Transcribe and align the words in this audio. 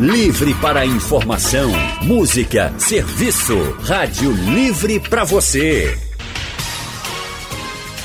Livre 0.00 0.54
para 0.54 0.84
informação, 0.86 1.70
música, 2.00 2.72
serviço. 2.78 3.54
Rádio 3.82 4.32
Livre 4.32 4.98
para 4.98 5.24
você. 5.24 5.94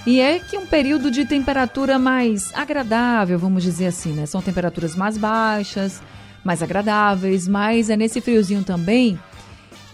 E 0.07 0.21
é 0.21 0.41
que 0.41 0.59
um 0.59 0.67
período 0.67 1.11
de 1.11 1.25
temperatura 1.25 1.99
mais 1.99 2.53
agradável, 2.55 3.39
vamos 3.39 3.63
dizer 3.63 3.87
assim, 3.87 4.13
né? 4.13 4.27
São 4.27 4.43
temperaturas 4.43 4.97
mais 4.97 5.17
baixas, 5.17 6.03
mais 6.45 6.63
agradáveis, 6.63 7.47
mas 7.47 7.89
é 7.89 7.97
nesse 7.97 8.21
friozinho 8.21 8.65
também 8.65 9.19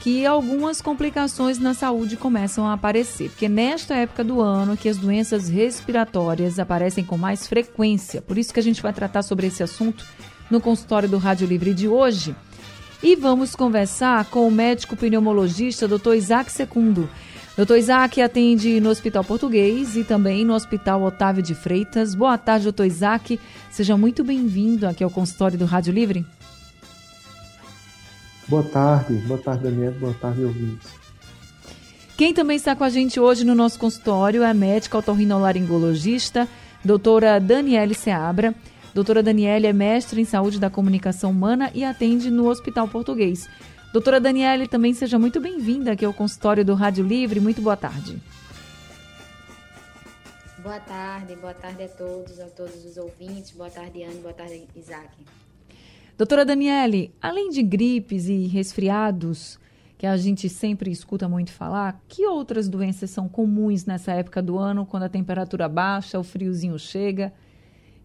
que 0.00 0.24
algumas 0.24 0.80
complicações 0.80 1.58
na 1.58 1.74
saúde 1.74 2.16
começam 2.16 2.66
a 2.66 2.72
aparecer, 2.72 3.30
porque 3.30 3.48
nesta 3.48 3.94
época 3.94 4.22
do 4.22 4.40
ano 4.40 4.76
que 4.76 4.88
as 4.88 4.96
doenças 4.96 5.48
respiratórias 5.48 6.58
aparecem 6.58 7.04
com 7.04 7.18
mais 7.18 7.46
frequência. 7.46 8.22
Por 8.22 8.38
isso 8.38 8.54
que 8.54 8.60
a 8.60 8.62
gente 8.62 8.80
vai 8.80 8.92
tratar 8.92 9.22
sobre 9.22 9.48
esse 9.48 9.62
assunto 9.62 10.06
no 10.50 10.60
consultório 10.60 11.08
do 11.08 11.18
Rádio 11.18 11.46
Livre 11.46 11.74
de 11.74 11.88
hoje. 11.88 12.34
E 13.02 13.14
vamos 13.16 13.54
conversar 13.54 14.24
com 14.26 14.46
o 14.46 14.50
médico 14.50 14.96
pneumologista 14.96 15.86
Dr. 15.86 16.14
Isaac 16.14 16.50
Secundo. 16.50 17.08
Doutor 17.58 17.76
Isaac 17.76 18.22
atende 18.22 18.78
no 18.78 18.88
Hospital 18.88 19.24
Português 19.24 19.96
e 19.96 20.04
também 20.04 20.44
no 20.44 20.54
Hospital 20.54 21.02
Otávio 21.02 21.42
de 21.42 21.56
Freitas. 21.56 22.14
Boa 22.14 22.38
tarde, 22.38 22.62
doutor 22.62 22.86
Isaac. 22.86 23.40
Seja 23.68 23.96
muito 23.96 24.22
bem-vindo 24.22 24.86
aqui 24.86 25.02
ao 25.02 25.10
consultório 25.10 25.58
do 25.58 25.64
Rádio 25.64 25.92
Livre. 25.92 26.24
Boa 28.46 28.62
tarde, 28.62 29.14
boa 29.26 29.40
tarde, 29.40 29.64
Daniel, 29.64 29.90
boa 29.94 30.14
tarde, 30.14 30.44
ouvintes. 30.44 30.88
Quem 32.16 32.32
também 32.32 32.56
está 32.56 32.76
com 32.76 32.84
a 32.84 32.88
gente 32.88 33.18
hoje 33.18 33.44
no 33.44 33.56
nosso 33.56 33.76
consultório 33.76 34.44
é 34.44 34.50
a 34.50 34.54
médica 34.54 34.96
otorrinolaringologista, 34.96 36.46
doutora 36.84 37.40
Daniele 37.40 37.92
Seabra. 37.92 38.54
Doutora 38.94 39.20
Daniele 39.20 39.66
é 39.66 39.72
mestre 39.72 40.20
em 40.20 40.24
saúde 40.24 40.60
da 40.60 40.70
comunicação 40.70 41.32
humana 41.32 41.72
e 41.74 41.82
atende 41.82 42.30
no 42.30 42.48
Hospital 42.48 42.86
Português. 42.86 43.48
Doutora 43.90 44.20
Daniele, 44.20 44.68
também 44.68 44.92
seja 44.92 45.18
muito 45.18 45.40
bem-vinda 45.40 45.92
aqui 45.92 46.04
ao 46.04 46.12
consultório 46.12 46.62
do 46.62 46.74
Rádio 46.74 47.06
Livre. 47.06 47.40
Muito 47.40 47.62
boa 47.62 47.76
tarde. 47.76 48.20
Boa 50.58 50.78
tarde, 50.78 51.34
boa 51.36 51.54
tarde 51.54 51.84
a 51.84 51.88
todos, 51.88 52.38
a 52.38 52.48
todos 52.48 52.84
os 52.84 52.98
ouvintes. 52.98 53.52
Boa 53.52 53.70
tarde, 53.70 54.02
Anne, 54.02 54.20
boa 54.20 54.34
tarde, 54.34 54.68
Isaac. 54.76 55.08
Doutora 56.18 56.44
Daniele, 56.44 57.14
além 57.18 57.48
de 57.48 57.62
gripes 57.62 58.28
e 58.28 58.46
resfriados, 58.46 59.58
que 59.96 60.06
a 60.06 60.18
gente 60.18 60.50
sempre 60.50 60.90
escuta 60.90 61.26
muito 61.26 61.50
falar, 61.50 61.98
que 62.06 62.26
outras 62.26 62.68
doenças 62.68 63.08
são 63.08 63.26
comuns 63.26 63.86
nessa 63.86 64.12
época 64.12 64.42
do 64.42 64.58
ano, 64.58 64.84
quando 64.84 65.04
a 65.04 65.08
temperatura 65.08 65.66
baixa, 65.66 66.18
o 66.18 66.22
friozinho 66.22 66.78
chega 66.78 67.32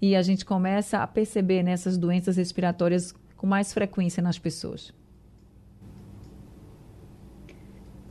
e 0.02 0.16
a 0.16 0.22
gente 0.22 0.46
começa 0.46 1.00
a 1.00 1.08
perceber 1.08 1.62
nessas 1.62 1.98
doenças 1.98 2.38
respiratórias 2.38 3.14
com 3.36 3.46
mais 3.46 3.74
frequência 3.74 4.24
nas 4.24 4.40
pessoas? 4.40 4.94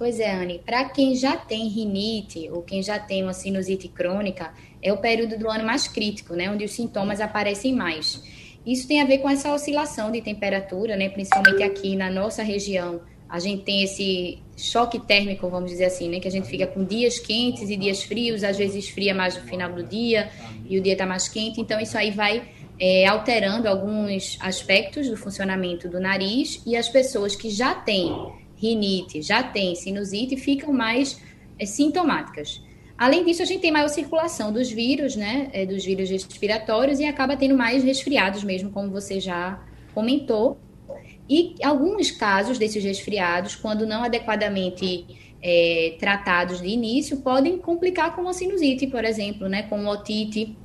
Pois 0.02 0.18
é, 0.18 0.34
Anne. 0.34 0.60
Para 0.66 0.86
quem 0.86 1.14
já 1.14 1.36
tem 1.36 1.68
rinite 1.68 2.50
ou 2.50 2.60
quem 2.60 2.82
já 2.82 2.98
tem 2.98 3.22
uma 3.22 3.32
sinusite 3.32 3.86
crônica, 3.86 4.52
é 4.82 4.92
o 4.92 4.96
período 4.96 5.38
do 5.38 5.48
ano 5.48 5.64
mais 5.64 5.86
crítico, 5.86 6.34
né, 6.34 6.50
onde 6.50 6.64
os 6.64 6.72
sintomas 6.72 7.20
aparecem 7.20 7.72
mais. 7.72 8.20
Isso 8.66 8.88
tem 8.88 9.00
a 9.00 9.04
ver 9.04 9.18
com 9.18 9.30
essa 9.30 9.54
oscilação 9.54 10.10
de 10.10 10.20
temperatura, 10.20 10.96
né, 10.96 11.08
principalmente 11.08 11.62
aqui 11.62 11.94
na 11.94 12.10
nossa 12.10 12.42
região. 12.42 13.00
A 13.28 13.38
gente 13.38 13.62
tem 13.62 13.84
esse 13.84 14.40
choque 14.56 14.98
térmico, 14.98 15.48
vamos 15.48 15.70
dizer 15.70 15.84
assim, 15.84 16.08
né, 16.08 16.18
que 16.18 16.26
a 16.26 16.32
gente 16.32 16.48
fica 16.48 16.66
com 16.66 16.82
dias 16.82 17.20
quentes 17.20 17.70
e 17.70 17.76
dias 17.76 18.02
frios, 18.02 18.42
às 18.42 18.58
vezes 18.58 18.88
fria 18.88 19.14
mais 19.14 19.36
no 19.36 19.42
final 19.42 19.72
do 19.72 19.84
dia 19.84 20.30
e 20.68 20.80
o 20.80 20.82
dia 20.82 20.94
está 20.94 21.06
mais 21.06 21.28
quente. 21.28 21.60
Então, 21.60 21.78
isso 21.78 21.96
aí 21.96 22.10
vai 22.10 22.42
é, 22.76 23.06
alterando 23.06 23.68
alguns 23.68 24.36
aspectos 24.40 25.08
do 25.08 25.16
funcionamento 25.16 25.88
do 25.88 26.00
nariz 26.00 26.60
e 26.66 26.76
as 26.76 26.88
pessoas 26.88 27.36
que 27.36 27.48
já 27.48 27.72
têm 27.72 28.41
rinite, 28.62 29.20
já 29.20 29.42
tem 29.42 29.74
sinusite, 29.74 30.36
ficam 30.36 30.72
mais 30.72 31.20
é, 31.58 31.66
sintomáticas. 31.66 32.62
Além 32.96 33.24
disso, 33.24 33.42
a 33.42 33.44
gente 33.44 33.60
tem 33.60 33.72
maior 33.72 33.88
circulação 33.88 34.52
dos 34.52 34.70
vírus, 34.70 35.16
né, 35.16 35.50
é, 35.52 35.66
dos 35.66 35.84
vírus 35.84 36.08
respiratórios 36.08 37.00
e 37.00 37.04
acaba 37.04 37.36
tendo 37.36 37.56
mais 37.56 37.82
resfriados 37.82 38.44
mesmo, 38.44 38.70
como 38.70 38.90
você 38.90 39.18
já 39.18 39.60
comentou. 39.92 40.58
E 41.28 41.56
alguns 41.64 42.10
casos 42.12 42.58
desses 42.58 42.84
resfriados, 42.84 43.56
quando 43.56 43.86
não 43.86 44.04
adequadamente 44.04 45.06
é, 45.42 45.96
tratados 45.98 46.60
de 46.60 46.68
início, 46.68 47.16
podem 47.18 47.58
complicar 47.58 48.14
com 48.14 48.22
uma 48.22 48.32
sinusite, 48.32 48.86
por 48.86 49.04
exemplo, 49.04 49.48
né, 49.48 49.64
com 49.64 49.84
otite, 49.86 50.56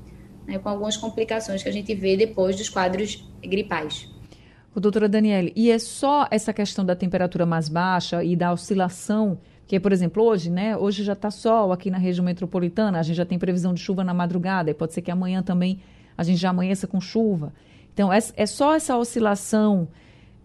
né, 0.46 0.60
com 0.60 0.70
algumas 0.70 0.96
complicações 0.96 1.64
que 1.64 1.70
a 1.70 1.74
gente 1.74 1.96
vê 1.96 2.16
depois 2.16 2.56
dos 2.56 2.70
quadros 2.70 3.28
gripais. 3.42 4.08
Doutora 4.80 5.10
Daniele, 5.10 5.52
e 5.56 5.72
é 5.72 5.80
só 5.80 6.28
essa 6.30 6.54
questão 6.54 6.86
da 6.86 6.96
temperatura 6.96 7.46
mais 7.46 7.68
baixa 7.68 8.24
e 8.24 8.36
da 8.36 8.54
oscilação, 8.54 9.40
que 9.66 9.80
por 9.80 9.92
exemplo 9.92 10.24
hoje, 10.24 10.52
né? 10.52 10.78
Hoje 10.78 11.04
já 11.04 11.14
está 11.14 11.32
sol 11.32 11.72
aqui 11.72 11.90
na 11.90 11.98
região 11.98 12.24
metropolitana, 12.24 13.00
a 13.00 13.04
gente 13.04 13.16
já 13.16 13.26
tem 13.26 13.40
previsão 13.40 13.74
de 13.74 13.80
chuva 13.80 14.04
na 14.04 14.14
madrugada, 14.14 14.70
e 14.70 14.74
pode 14.74 14.94
ser 14.94 15.02
que 15.02 15.10
amanhã 15.10 15.42
também 15.42 15.80
a 16.18 16.24
gente 16.24 16.38
já 16.38 16.50
amanheça 16.50 16.86
com 16.86 17.02
chuva. 17.02 17.54
Então 17.94 18.14
é, 18.14 18.20
é 18.36 18.46
só 18.46 18.76
essa 18.76 18.96
oscilação 18.96 19.88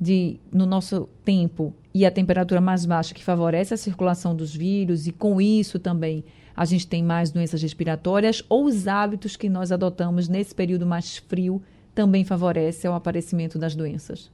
de 0.01 0.41
no 0.51 0.67
nosso 0.67 1.09
tempo 1.25 1.75
e 1.95 2.05
a 2.07 2.11
temperatura 2.11 2.61
mais 2.61 2.87
baixa 2.87 3.15
que 3.15 3.23
favorece 3.23 3.75
a 3.75 3.77
circulação 3.77 4.35
dos 4.35 4.55
vírus 4.55 5.07
e 5.07 5.13
com 5.13 5.41
isso 5.41 5.79
também 5.79 6.25
a 6.57 6.65
gente 6.65 6.87
tem 6.87 7.03
mais 7.03 7.31
doenças 7.31 7.63
respiratórias 7.63 8.43
ou 8.49 8.65
os 8.65 8.89
hábitos 8.89 9.37
que 9.37 9.49
nós 9.49 9.71
adotamos 9.71 10.29
nesse 10.29 10.55
período 10.55 10.85
mais 10.87 11.19
frio 11.19 11.63
também 11.95 12.25
favorece 12.25 12.89
o 12.89 12.93
aparecimento 12.93 13.59
das 13.59 13.75
doenças? 13.75 14.31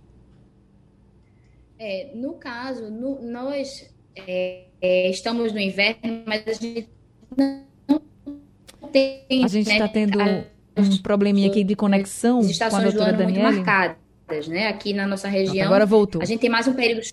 É, 1.78 2.10
no 2.14 2.34
caso, 2.34 2.90
no, 2.90 3.22
nós 3.22 3.88
é, 4.16 4.64
é, 4.80 5.10
estamos 5.10 5.52
no 5.52 5.60
inverno, 5.60 6.22
mas 6.26 6.46
a 6.46 6.52
gente 6.52 6.88
não 7.36 8.88
tem. 8.90 9.24
A 9.44 9.48
gente 9.48 9.70
está 9.70 9.84
né, 9.84 9.90
tendo 9.92 10.18
um 10.20 10.96
probleminha 11.02 11.48
aqui 11.48 11.62
de 11.62 11.76
conexão 11.76 12.40
com 12.42 12.76
a 12.76 12.82
doutora 12.82 13.12
do 13.12 13.24
muito 13.24 13.40
marcadas, 13.40 14.48
né? 14.48 14.68
Aqui 14.68 14.92
na 14.92 15.06
nossa 15.06 15.28
região. 15.28 15.66
Agora 15.66 15.86
voltou. 15.86 16.20
A 16.20 16.24
gente 16.24 16.40
tem 16.40 16.50
mais 16.50 16.66
um 16.66 16.74
período. 16.74 17.06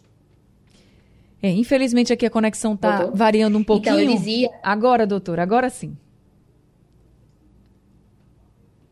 É, 1.43 1.49
infelizmente 1.49 2.11
aqui 2.11 2.25
a 2.25 2.29
conexão 2.29 2.73
está 2.73 3.05
variando 3.13 3.57
um 3.57 3.63
pouquinho. 3.63 3.99
Então, 3.99 4.11
eu 4.11 4.17
dizia. 4.17 4.49
Agora, 4.63 5.05
doutora, 5.05 5.43
agora 5.43 5.69
sim. 5.69 5.95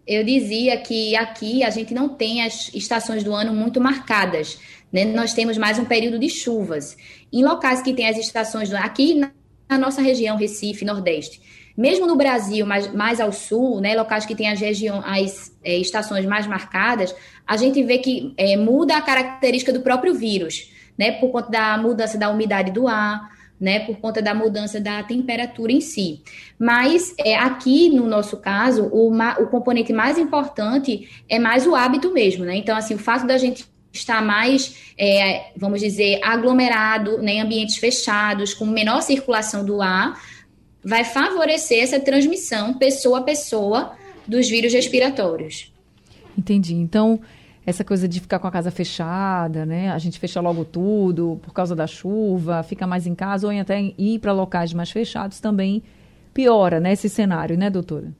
Eu 0.05 0.23
dizia 0.23 0.77
que 0.77 1.15
aqui 1.15 1.63
a 1.63 1.69
gente 1.69 1.93
não 1.93 2.09
tem 2.09 2.43
as 2.43 2.73
estações 2.73 3.23
do 3.23 3.33
ano 3.33 3.53
muito 3.53 3.79
marcadas, 3.79 4.59
né? 4.91 5.05
Nós 5.05 5.33
temos 5.33 5.57
mais 5.57 5.79
um 5.79 5.85
período 5.85 6.19
de 6.19 6.29
chuvas. 6.29 6.95
Em 7.31 7.43
locais 7.43 7.81
que 7.81 7.93
tem 7.93 8.07
as 8.07 8.17
estações 8.17 8.69
do 8.69 8.75
ano, 8.75 8.85
aqui 8.85 9.15
na 9.15 9.77
nossa 9.77 10.01
região, 10.01 10.37
Recife, 10.37 10.85
Nordeste, 10.85 11.41
mesmo 11.75 12.05
no 12.05 12.15
Brasil, 12.15 12.65
mais, 12.65 12.93
mais 12.93 13.19
ao 13.19 13.31
sul, 13.31 13.81
né, 13.81 13.95
locais 13.95 14.25
que 14.25 14.35
tem 14.35 14.49
as, 14.49 14.59
região, 14.59 15.01
as 15.03 15.51
é, 15.63 15.75
estações 15.77 16.25
mais 16.25 16.45
marcadas, 16.45 17.15
a 17.47 17.57
gente 17.57 17.81
vê 17.83 17.97
que 17.97 18.33
é, 18.37 18.55
muda 18.55 18.95
a 18.95 19.01
característica 19.01 19.73
do 19.73 19.81
próprio 19.81 20.13
vírus, 20.13 20.71
né, 20.97 21.13
por 21.13 21.31
conta 21.31 21.49
da 21.49 21.77
mudança 21.77 22.17
da 22.17 22.29
umidade 22.29 22.71
do 22.71 22.87
ar, 22.87 23.27
né, 23.63 23.79
por 23.79 23.95
conta 23.95 24.21
da 24.21 24.33
mudança 24.33 24.77
da 24.77 25.01
temperatura 25.03 25.71
em 25.71 25.79
si. 25.79 26.21
Mas 26.59 27.15
é, 27.17 27.33
aqui, 27.33 27.89
no 27.89 28.05
nosso 28.05 28.35
caso, 28.35 28.89
o, 28.91 29.09
o 29.09 29.47
componente 29.47 29.93
mais 29.93 30.17
importante 30.17 31.09
é 31.29 31.39
mais 31.39 31.65
o 31.65 31.73
hábito 31.73 32.11
mesmo, 32.11 32.43
né? 32.43 32.57
Então, 32.57 32.75
assim, 32.75 32.95
o 32.95 32.99
fato 32.99 33.25
da 33.25 33.37
gente 33.37 33.65
estar 33.93 34.21
mais, 34.21 34.93
é, 34.97 35.51
vamos 35.55 35.79
dizer, 35.79 36.19
aglomerado 36.21 37.19
né, 37.19 37.35
em 37.35 37.41
ambientes 37.41 37.77
fechados, 37.77 38.53
com 38.53 38.65
menor 38.65 39.01
circulação 39.01 39.63
do 39.63 39.81
ar, 39.81 40.21
vai 40.83 41.05
favorecer 41.05 41.81
essa 41.81 42.01
transmissão 42.01 42.73
pessoa 42.73 43.19
a 43.19 43.23
pessoa 43.23 43.93
dos 44.27 44.49
vírus 44.49 44.73
respiratórios. 44.73 45.71
Entendi. 46.37 46.73
Então, 46.73 47.21
essa 47.65 47.83
coisa 47.83 48.07
de 48.07 48.19
ficar 48.19 48.39
com 48.39 48.47
a 48.47 48.51
casa 48.51 48.71
fechada, 48.71 49.65
né? 49.65 49.91
A 49.91 49.97
gente 49.97 50.19
fecha 50.19 50.41
logo 50.41 50.65
tudo 50.65 51.39
por 51.41 51.53
causa 51.53 51.75
da 51.75 51.87
chuva, 51.87 52.63
fica 52.63 52.85
mais 52.85 53.07
em 53.07 53.15
casa 53.15 53.47
ou 53.47 53.59
até 53.59 53.93
ir 53.97 54.19
para 54.19 54.31
locais 54.31 54.73
mais 54.73 54.91
fechados 54.91 55.39
também 55.39 55.81
piora, 56.33 56.79
né, 56.79 56.93
esse 56.93 57.07
cenário, 57.07 57.57
né, 57.57 57.69
doutora? 57.69 58.11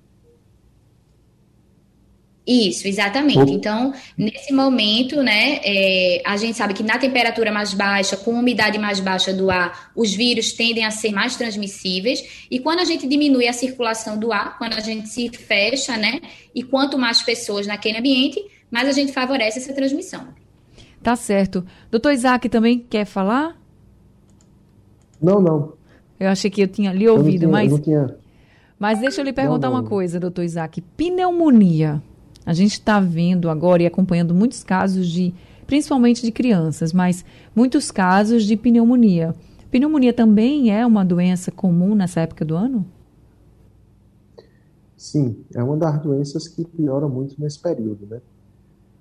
Isso, 2.45 2.89
exatamente. 2.89 3.53
Então, 3.53 3.93
nesse 4.17 4.51
momento, 4.51 5.23
né, 5.23 5.61
é, 5.63 6.21
a 6.25 6.35
gente 6.35 6.57
sabe 6.57 6.73
que 6.73 6.83
na 6.83 6.97
temperatura 6.97 7.53
mais 7.53 7.73
baixa, 7.73 8.17
com 8.17 8.31
umidade 8.31 8.77
mais 8.77 8.99
baixa 8.99 9.33
do 9.33 9.49
ar, 9.49 9.91
os 9.95 10.13
vírus 10.13 10.51
tendem 10.51 10.83
a 10.83 10.91
ser 10.91 11.13
mais 11.13 11.37
transmissíveis. 11.37 12.45
E 12.51 12.59
quando 12.59 12.79
a 12.79 12.83
gente 12.83 13.07
diminui 13.07 13.47
a 13.47 13.53
circulação 13.53 14.19
do 14.19 14.33
ar, 14.33 14.57
quando 14.57 14.73
a 14.73 14.81
gente 14.81 15.07
se 15.07 15.29
fecha, 15.29 15.95
né, 15.95 16.19
e 16.53 16.61
quanto 16.61 16.97
mais 16.97 17.21
pessoas 17.21 17.65
naquele 17.65 17.97
ambiente, 17.97 18.43
mais 18.73 18.89
a 18.89 18.91
gente 18.91 19.13
favorece 19.13 19.59
essa 19.59 19.71
transmissão. 19.71 20.29
Tá 21.03 21.15
certo. 21.15 21.63
Doutor 21.91 22.11
Isaac 22.11 22.49
também 22.49 22.79
quer 22.79 23.05
falar? 23.05 23.55
Não, 25.21 25.39
não. 25.39 25.73
Eu 26.19 26.29
achei 26.29 26.49
que 26.49 26.63
eu 26.63 26.67
tinha 26.67 26.91
lhe 26.91 27.07
ouvido, 27.07 27.41
tinha, 27.41 27.51
mas. 27.51 27.71
Eu 27.71 27.77
não 27.77 27.83
tinha... 27.83 28.17
Mas 28.79 28.99
deixa 28.99 29.21
eu 29.21 29.25
lhe 29.25 29.31
perguntar 29.31 29.67
não, 29.67 29.75
não. 29.75 29.83
uma 29.83 29.87
coisa, 29.87 30.19
doutor 30.19 30.43
Isaac. 30.43 30.81
Pneumonia. 30.97 32.01
A 32.43 32.51
gente 32.51 32.73
está 32.73 32.99
vendo 32.99 33.47
agora 33.47 33.83
e 33.83 33.85
acompanhando 33.85 34.33
muitos 34.33 34.63
casos 34.63 35.07
de, 35.07 35.35
principalmente 35.67 36.23
de 36.23 36.31
crianças, 36.31 36.91
mas 36.91 37.23
muitos 37.55 37.91
casos 37.91 38.43
de 38.43 38.57
pneumonia. 38.57 39.35
Pneumonia 39.69 40.13
também 40.13 40.71
é 40.71 40.83
uma 40.83 41.05
doença 41.05 41.51
comum 41.51 41.93
nessa 41.93 42.21
época 42.21 42.43
do 42.43 42.55
ano? 42.55 42.83
Sim, 44.97 45.45
é 45.53 45.63
uma 45.63 45.77
das 45.77 46.01
doenças 46.01 46.47
que 46.47 46.65
piora 46.65 47.07
muito 47.07 47.39
nesse 47.39 47.59
período, 47.59 48.07
né? 48.07 48.19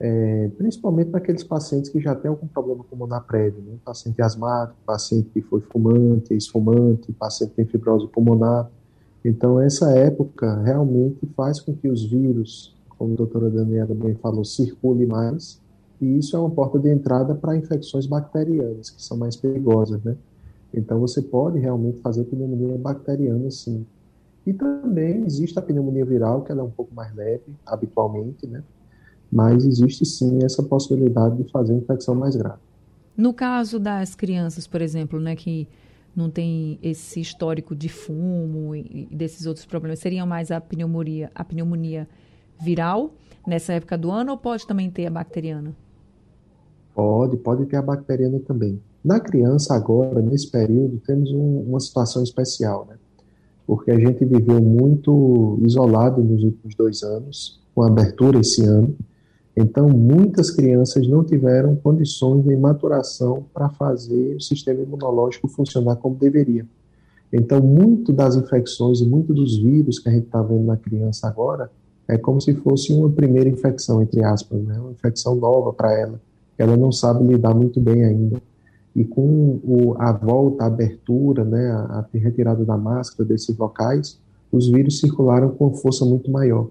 É, 0.04 0.50
principalmente 0.58 1.10
naqueles 1.10 1.44
pacientes 1.44 1.88
que 1.88 2.00
já 2.00 2.12
têm 2.12 2.28
algum 2.28 2.48
problema 2.48 2.82
pulmonar 2.82 3.24
prévio, 3.24 3.62
né? 3.62 3.76
Paciente 3.84 4.20
asmático, 4.20 4.76
paciente 4.84 5.30
que 5.32 5.40
foi 5.42 5.60
fumante, 5.60 6.32
ex-fumante, 6.32 7.12
paciente 7.12 7.50
que 7.50 7.56
tem 7.56 7.66
fibrose 7.66 8.08
pulmonar. 8.08 8.68
Então, 9.24 9.60
essa 9.60 9.92
época 9.92 10.60
realmente 10.62 11.24
faz 11.36 11.60
com 11.60 11.72
que 11.72 11.88
os 11.88 12.04
vírus 12.04 12.74
como 13.02 13.14
a 13.14 13.16
doutora 13.16 13.50
Daniela 13.50 13.94
bem 13.94 14.14
falou, 14.14 14.44
circule 14.44 15.04
mais, 15.06 15.60
e 16.00 16.18
isso 16.18 16.36
é 16.36 16.38
uma 16.38 16.50
porta 16.50 16.78
de 16.78 16.88
entrada 16.88 17.34
para 17.34 17.56
infecções 17.56 18.06
bacterianas, 18.06 18.90
que 18.90 19.02
são 19.02 19.16
mais 19.16 19.34
perigosas, 19.34 20.00
né? 20.04 20.16
Então, 20.72 21.00
você 21.00 21.20
pode 21.20 21.58
realmente 21.58 22.00
fazer 22.00 22.24
pneumonia 22.24 22.78
bacteriana, 22.78 23.50
sim. 23.50 23.84
E 24.46 24.52
também 24.52 25.24
existe 25.24 25.58
a 25.58 25.62
pneumonia 25.62 26.04
viral, 26.04 26.42
que 26.42 26.52
ela 26.52 26.60
é 26.60 26.64
um 26.64 26.70
pouco 26.70 26.94
mais 26.94 27.12
leve, 27.14 27.42
habitualmente, 27.66 28.46
né? 28.46 28.62
Mas 29.32 29.64
existe, 29.64 30.04
sim, 30.04 30.44
essa 30.44 30.62
possibilidade 30.62 31.42
de 31.42 31.50
fazer 31.50 31.74
infecção 31.74 32.14
mais 32.14 32.36
grave. 32.36 32.60
No 33.16 33.32
caso 33.32 33.78
das 33.78 34.14
crianças, 34.14 34.66
por 34.66 34.82
exemplo, 34.82 35.18
né, 35.18 35.34
que 35.34 35.66
não 36.14 36.30
tem 36.30 36.78
esse 36.82 37.20
histórico 37.20 37.74
de 37.74 37.88
fumo 37.88 38.76
e 38.76 39.08
desses 39.10 39.46
outros 39.46 39.64
problemas, 39.64 39.98
seria 39.98 40.26
mais 40.26 40.50
a 40.50 40.60
pneumonia, 40.60 41.30
a 41.34 41.42
pneumonia 41.42 42.06
viral 42.60 43.14
nessa 43.46 43.72
época 43.72 43.96
do 43.96 44.10
ano 44.10 44.32
ou 44.32 44.38
pode 44.38 44.66
também 44.66 44.90
ter 44.90 45.06
a 45.06 45.10
bacteriana? 45.10 45.74
Pode, 46.94 47.36
pode 47.38 47.64
ter 47.66 47.76
a 47.76 47.82
bacteriana 47.82 48.38
também. 48.40 48.80
Na 49.02 49.18
criança, 49.18 49.74
agora, 49.74 50.20
nesse 50.20 50.50
período, 50.50 51.00
temos 51.04 51.32
um, 51.32 51.60
uma 51.68 51.80
situação 51.80 52.22
especial, 52.22 52.86
né? 52.88 52.96
Porque 53.66 53.90
a 53.90 53.98
gente 53.98 54.24
viveu 54.24 54.60
muito 54.60 55.58
isolado 55.62 56.22
nos 56.22 56.44
últimos 56.44 56.74
dois 56.74 57.02
anos, 57.02 57.60
com 57.74 57.82
abertura 57.82 58.38
esse 58.40 58.64
ano. 58.64 58.94
Então, 59.56 59.88
muitas 59.88 60.50
crianças 60.50 61.06
não 61.06 61.22
tiveram 61.22 61.76
condições 61.76 62.42
de 62.44 62.56
maturação 62.56 63.44
para 63.52 63.68
fazer 63.68 64.36
o 64.36 64.40
sistema 64.40 64.80
imunológico 64.80 65.46
funcionar 65.46 65.96
como 65.96 66.16
deveria. 66.16 66.66
Então, 67.30 67.60
muito 67.60 68.12
das 68.12 68.34
infecções 68.34 69.00
e 69.00 69.06
muito 69.06 69.34
dos 69.34 69.58
vírus 69.58 69.98
que 69.98 70.08
a 70.08 70.12
gente 70.12 70.26
está 70.26 70.42
vendo 70.42 70.64
na 70.64 70.76
criança 70.76 71.28
agora 71.28 71.70
é 72.08 72.18
como 72.18 72.40
se 72.40 72.54
fosse 72.54 72.92
uma 72.92 73.10
primeira 73.10 73.48
infecção, 73.48 74.02
entre 74.02 74.24
aspas, 74.24 74.62
né? 74.62 74.78
uma 74.78 74.92
infecção 74.92 75.34
nova 75.34 75.72
para 75.72 75.98
ela. 75.98 76.20
Ela 76.58 76.76
não 76.76 76.92
sabe 76.92 77.24
lidar 77.24 77.54
muito 77.54 77.80
bem 77.80 78.04
ainda. 78.04 78.40
E 78.94 79.04
com 79.04 79.60
o, 79.64 79.94
a 79.98 80.12
volta, 80.12 80.64
a 80.64 80.66
abertura, 80.66 81.44
né, 81.44 81.70
a, 81.70 82.06
a 82.14 82.18
retirada 82.18 82.64
da 82.64 82.76
máscara 82.76 83.26
desses 83.26 83.56
locais, 83.56 84.18
os 84.50 84.68
vírus 84.68 85.00
circularam 85.00 85.50
com 85.50 85.72
força 85.72 86.04
muito 86.04 86.30
maior. 86.30 86.68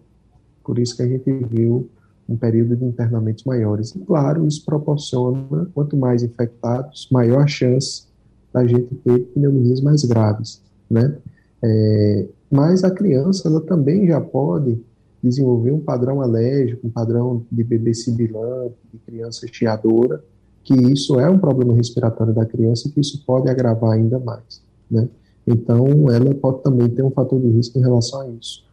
Por 0.63 0.77
isso 0.77 0.95
que 0.95 1.01
a 1.01 1.07
gente 1.07 1.31
viu 1.31 1.89
um 2.31 2.37
período 2.37 2.75
de 2.75 2.85
internamentos 2.85 3.43
maiores. 3.43 3.93
E, 3.95 3.99
claro, 3.99 4.47
isso 4.47 4.63
proporciona, 4.65 5.67
quanto 5.73 5.97
mais 5.97 6.23
infectados, 6.23 7.07
maior 7.11 7.43
a 7.43 7.47
chance 7.47 8.03
da 8.53 8.65
gente 8.65 8.95
ter 8.95 9.19
pneumonias 9.33 9.81
mais 9.81 10.03
graves, 10.03 10.61
né? 10.89 11.17
É, 11.63 12.27
mas 12.49 12.83
a 12.83 12.91
criança, 12.91 13.47
ela 13.47 13.61
também 13.61 14.07
já 14.07 14.19
pode 14.19 14.79
desenvolver 15.23 15.71
um 15.71 15.79
padrão 15.79 16.21
alérgico, 16.21 16.87
um 16.87 16.89
padrão 16.89 17.45
de 17.51 17.63
bebê 17.63 17.93
sibilante, 17.93 18.75
de 18.91 18.99
criança 18.99 19.45
chiadora, 19.51 20.23
que 20.63 20.73
isso 20.73 21.19
é 21.19 21.29
um 21.29 21.37
problema 21.37 21.73
respiratório 21.73 22.33
da 22.33 22.45
criança 22.45 22.87
e 22.87 22.91
que 22.91 22.99
isso 22.99 23.23
pode 23.25 23.49
agravar 23.49 23.91
ainda 23.91 24.19
mais, 24.19 24.61
né? 24.89 25.07
Então, 25.45 26.09
ela 26.09 26.33
pode 26.35 26.61
também 26.61 26.87
ter 26.89 27.03
um 27.03 27.11
fator 27.11 27.39
de 27.39 27.49
risco 27.49 27.77
em 27.77 27.81
relação 27.81 28.21
a 28.21 28.27
isso. 28.29 28.63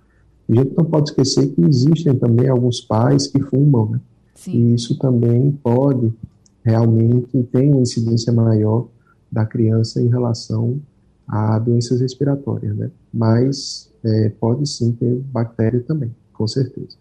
A 0.49 0.55
gente 0.55 0.75
não 0.77 0.85
pode 0.85 1.11
esquecer 1.11 1.49
que 1.49 1.61
existem 1.62 2.15
também 2.19 2.49
alguns 2.49 2.81
pais 2.81 3.27
que 3.27 3.41
fumam, 3.41 3.91
né? 3.91 4.00
Sim. 4.35 4.53
E 4.53 4.75
isso 4.75 4.99
também 4.99 5.53
pode 5.62 6.12
realmente 6.65 7.43
ter 7.45 7.69
uma 7.69 7.83
incidência 7.83 8.33
maior 8.33 8.87
da 9.31 9.45
criança 9.45 10.00
em 10.00 10.09
relação 10.09 10.81
a 11.27 11.59
doenças 11.59 12.00
respiratórias, 12.00 12.75
né? 12.77 12.91
Mas 13.12 13.91
é, 14.05 14.31
pode 14.31 14.67
sim 14.67 14.93
ter 14.93 15.17
bactéria 15.17 15.81
também 15.81 16.11
com 16.39 16.47
certeza. 16.47 16.97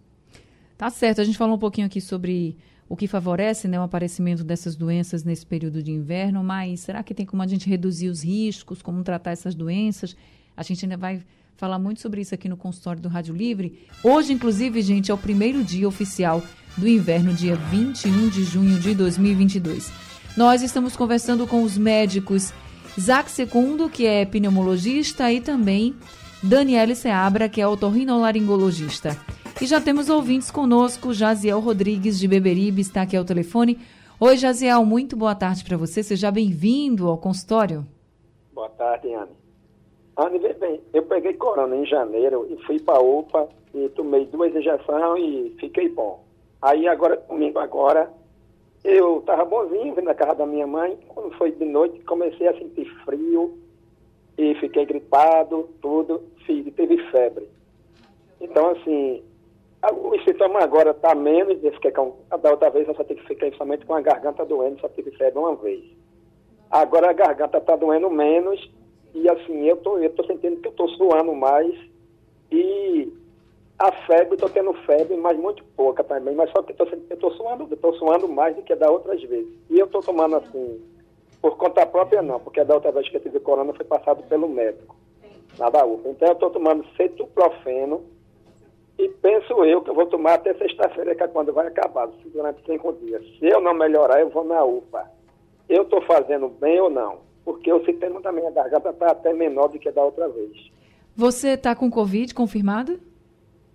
Tá 0.75 0.89
certo. 0.89 1.21
A 1.21 1.23
gente 1.23 1.37
falou 1.37 1.55
um 1.55 1.59
pouquinho 1.59 1.85
aqui 1.85 2.01
sobre 2.01 2.57
o 2.89 2.95
que 2.95 3.07
favorece 3.07 3.67
né, 3.67 3.79
o 3.79 3.83
aparecimento 3.83 4.43
dessas 4.43 4.75
doenças 4.75 5.23
nesse 5.23 5.45
período 5.45 5.83
de 5.83 5.91
inverno, 5.91 6.43
mas 6.43 6.79
será 6.79 7.03
que 7.03 7.13
tem 7.13 7.25
como 7.25 7.43
a 7.43 7.47
gente 7.47 7.69
reduzir 7.69 8.09
os 8.09 8.23
riscos, 8.23 8.81
como 8.81 9.03
tratar 9.03 9.31
essas 9.31 9.53
doenças? 9.53 10.15
A 10.55 10.63
gente 10.63 10.83
ainda 10.85 10.97
vai 10.97 11.21
falar 11.57 11.79
muito 11.79 11.99
sobre 11.99 12.21
isso 12.21 12.33
aqui 12.33 12.47
no 12.47 12.55
consultório 12.55 13.01
do 13.01 13.09
Rádio 13.09 13.35
Livre. 13.35 13.85
Hoje, 14.03 14.31
inclusive, 14.31 14.81
gente, 14.81 15.09
é 15.11 15.13
o 15.13 15.17
primeiro 15.17 15.63
dia 15.63 15.87
oficial 15.87 16.41
do 16.77 16.87
inverno, 16.87 17.33
dia 17.33 17.55
21 17.55 18.29
de 18.29 18.43
junho 18.43 18.79
de 18.79 18.93
2022. 18.93 19.91
Nós 20.37 20.61
estamos 20.61 20.95
conversando 20.95 21.47
com 21.47 21.63
os 21.63 21.75
médicos 21.75 22.53
Isaac 22.95 23.31
Secundo, 23.31 23.89
que 23.89 24.05
é 24.05 24.23
pneumologista, 24.23 25.31
e 25.31 25.41
também 25.41 25.95
Daniele 26.43 26.95
Seabra, 26.95 27.49
que 27.49 27.59
é 27.59 27.67
otorrinolaringologista. 27.67 29.17
E 29.59 29.65
já 29.65 29.81
temos 29.81 30.09
ouvintes 30.09 30.51
conosco, 30.51 31.11
Jaziel 31.11 31.59
Rodrigues, 31.59 32.19
de 32.19 32.27
Beberibe, 32.27 32.81
está 32.81 33.01
aqui 33.01 33.17
ao 33.17 33.25
telefone. 33.25 33.79
Oi, 34.19 34.37
Jaziel, 34.37 34.85
muito 34.85 35.15
boa 35.15 35.33
tarde 35.33 35.63
para 35.63 35.75
você. 35.75 36.03
Seja 36.03 36.29
bem-vindo 36.29 37.07
ao 37.07 37.17
consultório. 37.17 37.85
Boa 38.53 38.69
tarde, 38.69 39.11
Anne. 39.13 39.46
Bem, 40.59 40.81
eu 40.93 41.03
peguei 41.03 41.33
corona 41.35 41.75
em 41.75 41.85
janeiro 41.85 42.47
e 42.49 42.57
fui 42.65 42.79
para 42.79 42.99
UPA 42.99 43.47
e 43.73 43.87
tomei 43.89 44.25
duas 44.25 44.55
injeções 44.55 45.23
e 45.23 45.55
fiquei 45.59 45.89
bom. 45.89 46.23
Aí 46.59 46.87
agora, 46.87 47.17
comigo 47.17 47.59
agora, 47.59 48.11
eu 48.83 49.19
estava 49.19 49.45
bonzinho, 49.45 49.93
vindo 49.93 50.05
na 50.05 50.15
casa 50.15 50.35
da 50.35 50.45
minha 50.47 50.65
mãe. 50.65 50.97
Quando 51.07 51.37
foi 51.37 51.51
de 51.51 51.63
noite, 51.65 51.99
comecei 51.99 52.47
a 52.47 52.57
sentir 52.57 52.85
frio, 53.05 53.59
e 54.37 54.55
fiquei 54.55 54.85
gripado, 54.85 55.69
tudo, 55.81 56.23
e 56.47 56.71
teve 56.71 56.97
febre. 57.11 57.49
Então, 58.39 58.69
assim, 58.69 59.23
o 59.91 60.19
sintoma 60.23 60.59
agora 60.59 60.91
está 60.91 61.13
menos, 61.15 61.59
desse 61.59 61.79
que 61.79 61.91
da 61.91 62.51
outra 62.51 62.69
vez 62.69 62.87
eu 62.87 62.95
só 62.95 63.03
tive 63.03 63.21
que 63.21 63.27
ficar 63.27 63.51
somente 63.55 63.85
com 63.85 63.95
a 63.95 64.01
garganta 64.01 64.45
doendo, 64.45 64.79
só 64.79 64.89
tive 64.89 65.11
febre 65.11 65.39
uma 65.39 65.55
vez. 65.55 65.83
Agora 66.69 67.09
a 67.09 67.13
garganta 67.13 67.57
está 67.57 67.75
doendo 67.75 68.09
menos 68.09 68.59
e 69.13 69.29
assim, 69.29 69.67
eu 69.67 69.77
tô, 69.77 69.97
eu 69.97 70.09
tô 70.11 70.23
sentindo 70.25 70.57
que 70.57 70.67
eu 70.67 70.73
tô 70.73 70.87
suando 70.89 71.33
mais 71.33 71.73
e 72.51 73.11
a 73.79 73.91
febre, 73.91 74.33
estou 74.33 74.49
tendo 74.49 74.73
febre, 74.73 75.15
mas 75.17 75.37
muito 75.37 75.63
pouca 75.75 76.03
também, 76.03 76.33
mas 76.35 76.49
só 76.51 76.63
que 76.63 76.71
eu 76.71 76.75
tô, 76.77 76.85
eu 76.85 77.17
tô 77.17 77.31
suando, 77.31 77.67
eu 77.69 77.77
tô 77.77 77.93
suando 77.93 78.27
mais 78.27 78.55
do 78.55 78.63
que 78.63 78.75
da 78.75 78.89
outras 78.89 79.21
vezes. 79.23 79.53
E 79.69 79.77
eu 79.77 79.85
estou 79.85 80.01
tomando 80.01 80.37
assim, 80.37 80.81
por 81.41 81.57
conta 81.57 81.85
própria, 81.85 82.21
não, 82.21 82.39
porque 82.39 82.63
da 82.63 82.75
outra 82.75 82.91
vez 82.91 83.07
que 83.07 83.17
eu 83.17 83.21
tive 83.21 83.39
corona 83.39 83.73
foi 83.73 83.85
passado 83.85 84.23
pelo 84.23 84.49
médico, 84.49 84.95
na 85.59 85.69
da 85.69 85.85
UPA. 85.85 86.09
Então, 86.09 86.27
eu 86.27 86.33
estou 86.33 86.49
tomando 86.49 86.85
cetoprofeno 86.95 88.03
e 88.97 89.07
penso 89.09 89.63
eu 89.63 89.81
que 89.81 89.91
eu 89.91 89.95
vou 89.95 90.07
tomar 90.07 90.35
até 90.35 90.55
sexta-feira, 90.55 91.13
que 91.13 91.21
é 91.21 91.27
quando 91.27 91.53
vai 91.53 91.67
acabar, 91.67 92.09
durante 92.25 92.65
cinco 92.65 92.93
dias. 92.93 93.21
Se 93.37 93.45
eu 93.45 93.61
não 93.61 93.75
melhorar, 93.75 94.21
eu 94.21 94.29
vou 94.29 94.43
na 94.43 94.63
UPA. 94.63 95.07
Eu 95.69 95.83
estou 95.83 96.01
fazendo 96.01 96.47
bem 96.47 96.81
ou 96.81 96.89
não? 96.89 97.26
Porque 97.47 97.71
o 97.71 97.81
sistema 97.85 98.19
da 98.19 98.29
minha 98.29 98.51
garganta 98.51 98.89
está 98.89 99.07
até 99.07 99.31
menor 99.31 99.69
do 99.69 99.79
que 99.79 99.89
da 99.89 100.03
outra 100.03 100.27
vez. 100.27 100.51
Você 101.15 101.51
está 101.51 101.73
com 101.73 101.89
Covid 101.89 102.33
confirmado? 102.33 102.99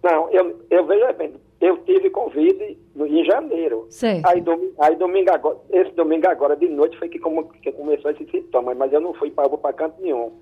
Não, 0.02 0.28
eu, 0.28 0.60
eu 0.68 0.84
vejo 0.84 1.10
bem, 1.14 1.32
eu 1.58 1.78
tive 1.78 2.10
Covid 2.10 2.78
em 2.94 3.24
janeiro. 3.24 3.86
Certo. 3.88 4.26
Aí, 4.26 4.42
domingo, 4.42 4.74
aí 4.78 4.94
domingo 4.96 5.30
agora, 5.32 5.56
esse 5.70 5.90
domingo 5.92 6.28
agora 6.28 6.54
de 6.54 6.68
noite 6.68 6.98
foi 6.98 7.08
que, 7.08 7.18
como, 7.18 7.48
que 7.48 7.72
começou 7.72 8.10
esse 8.10 8.30
sintoma, 8.30 8.74
mas 8.74 8.92
eu 8.92 9.00
não 9.00 9.14
fui 9.14 9.30
para 9.30 9.72
canto 9.72 10.02
nenhum. 10.02 10.32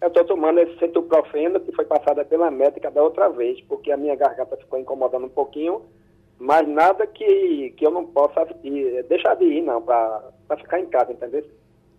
Eu 0.00 0.08
estou 0.08 0.24
tomando 0.24 0.58
esse 0.58 0.76
cetoprofeno 0.80 1.60
que 1.60 1.70
foi 1.70 1.84
passada 1.84 2.24
pela 2.24 2.50
médica 2.50 2.90
da 2.90 3.04
outra 3.04 3.28
vez, 3.28 3.60
porque 3.68 3.92
a 3.92 3.96
minha 3.96 4.16
garganta 4.16 4.56
ficou 4.56 4.80
incomodando 4.80 5.26
um 5.26 5.28
pouquinho 5.28 5.80
Mas 6.40 6.66
nada 6.66 7.06
que, 7.06 7.72
que 7.76 7.86
eu 7.86 7.92
não 7.92 8.04
possa 8.04 8.44
ir, 8.64 9.04
deixar 9.04 9.36
de 9.36 9.44
ir, 9.44 9.62
não, 9.62 9.80
para 9.80 10.32
ficar 10.58 10.80
em 10.80 10.86
casa, 10.86 11.12
entendeu? 11.12 11.44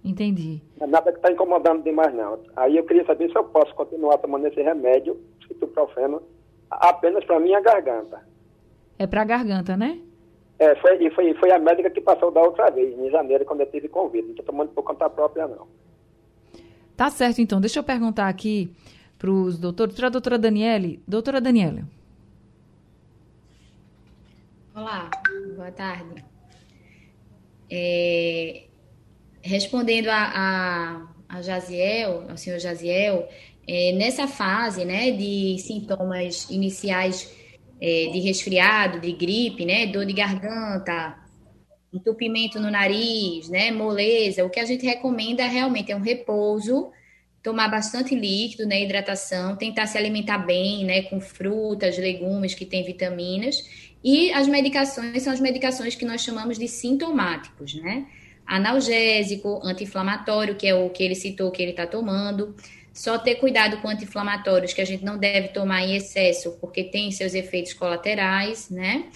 Entendi. 0.05 0.61
Não 0.77 0.85
é 0.85 0.89
nada 0.91 1.11
que 1.11 1.17
está 1.17 1.31
incomodando 1.31 1.83
demais, 1.83 2.13
não. 2.13 2.39
Aí 2.55 2.77
eu 2.77 2.85
queria 2.85 3.03
saber 3.05 3.27
se 3.31 3.35
eu 3.35 3.43
posso 3.45 3.73
continuar 3.73 4.19
tomando 4.19 4.45
esse 4.45 4.61
remédio, 4.61 5.19
citoprofeno, 5.47 6.21
apenas 6.69 7.25
para 7.25 7.39
minha 7.39 7.59
garganta. 7.59 8.23
É 8.99 9.07
para 9.07 9.23
a 9.23 9.25
garganta, 9.25 9.75
né? 9.75 9.99
É, 10.59 10.75
foi, 10.75 11.09
foi, 11.09 11.33
foi 11.33 11.51
a 11.51 11.57
médica 11.57 11.89
que 11.89 11.99
passou 11.99 12.29
da 12.29 12.39
outra 12.39 12.69
vez, 12.69 12.97
em 12.99 13.09
janeiro, 13.09 13.45
quando 13.45 13.61
eu 13.61 13.71
tive 13.71 13.87
Covid. 13.87 14.21
Não 14.21 14.29
estou 14.29 14.45
tomando 14.45 14.69
por 14.69 14.83
conta 14.83 15.09
própria, 15.09 15.47
não. 15.47 15.67
Tá 16.95 17.09
certo, 17.09 17.41
então. 17.41 17.59
Deixa 17.59 17.79
eu 17.79 17.83
perguntar 17.83 18.27
aqui 18.27 18.71
para 19.17 19.31
os 19.31 19.57
doutores, 19.57 19.95
para 19.95 20.05
a 20.05 20.11
doutora 20.11 20.37
Daniele. 20.37 21.01
Doutora 21.07 21.41
Daniela. 21.41 21.81
Olá, 24.75 25.09
boa 25.55 25.71
tarde. 25.71 26.23
É, 27.71 28.64
respondendo 29.45 30.07
a, 30.09 30.23
a, 31.29 31.37
a 31.37 31.41
Jaziel, 31.41 32.25
ao 32.29 32.35
senhor 32.35 32.59
Jaziel, 32.59 33.29
é, 33.67 33.91
nessa 33.93 34.27
fase 34.27 34.83
né, 34.83 35.11
de 35.11 35.57
sintomas 35.59 36.49
iniciais 36.49 37.31
é, 37.79 38.09
de 38.11 38.19
resfriado, 38.19 38.99
de 38.99 39.11
gripe, 39.11 39.63
né, 39.63 39.85
dor 39.85 40.05
de 40.05 40.13
garganta, 40.13 41.15
entupimento 41.93 42.59
no 42.59 42.71
nariz, 42.71 43.47
né, 43.47 43.71
moleza, 43.71 44.43
o 44.43 44.49
que 44.49 44.59
a 44.59 44.65
gente 44.65 44.85
recomenda 44.85 45.45
realmente 45.45 45.91
é 45.91 45.95
um 45.95 46.01
repouso, 46.01 46.91
tomar 47.43 47.67
bastante 47.67 48.15
líquido, 48.15 48.65
né, 48.65 48.81
hidratação, 48.81 49.55
tentar 49.55 49.85
se 49.85 49.97
alimentar 49.97 50.39
bem, 50.39 50.83
né, 50.83 51.03
com 51.03 51.21
frutas, 51.21 51.97
legumes 51.97 52.55
que 52.55 52.65
têm 52.65 52.83
vitaminas, 52.83 53.63
e 54.03 54.31
as 54.33 54.47
medicações 54.47 55.21
são 55.21 55.31
as 55.31 55.39
medicações 55.39 55.95
que 55.95 56.05
nós 56.05 56.21
chamamos 56.21 56.57
de 56.57 56.67
sintomáticos, 56.67 57.75
né, 57.75 58.07
analgésico, 58.45 59.59
anti-inflamatório, 59.63 60.55
que 60.55 60.67
é 60.67 60.75
o 60.75 60.89
que 60.89 61.03
ele 61.03 61.15
citou 61.15 61.51
que 61.51 61.61
ele 61.61 61.71
está 61.71 61.87
tomando, 61.87 62.55
só 62.93 63.17
ter 63.17 63.35
cuidado 63.35 63.77
com 63.81 63.89
anti-inflamatórios, 63.89 64.73
que 64.73 64.81
a 64.81 64.85
gente 64.85 65.03
não 65.03 65.17
deve 65.17 65.49
tomar 65.49 65.81
em 65.83 65.95
excesso, 65.95 66.57
porque 66.61 66.83
tem 66.83 67.11
seus 67.11 67.33
efeitos 67.33 67.73
colaterais, 67.73 68.69
né? 68.69 69.09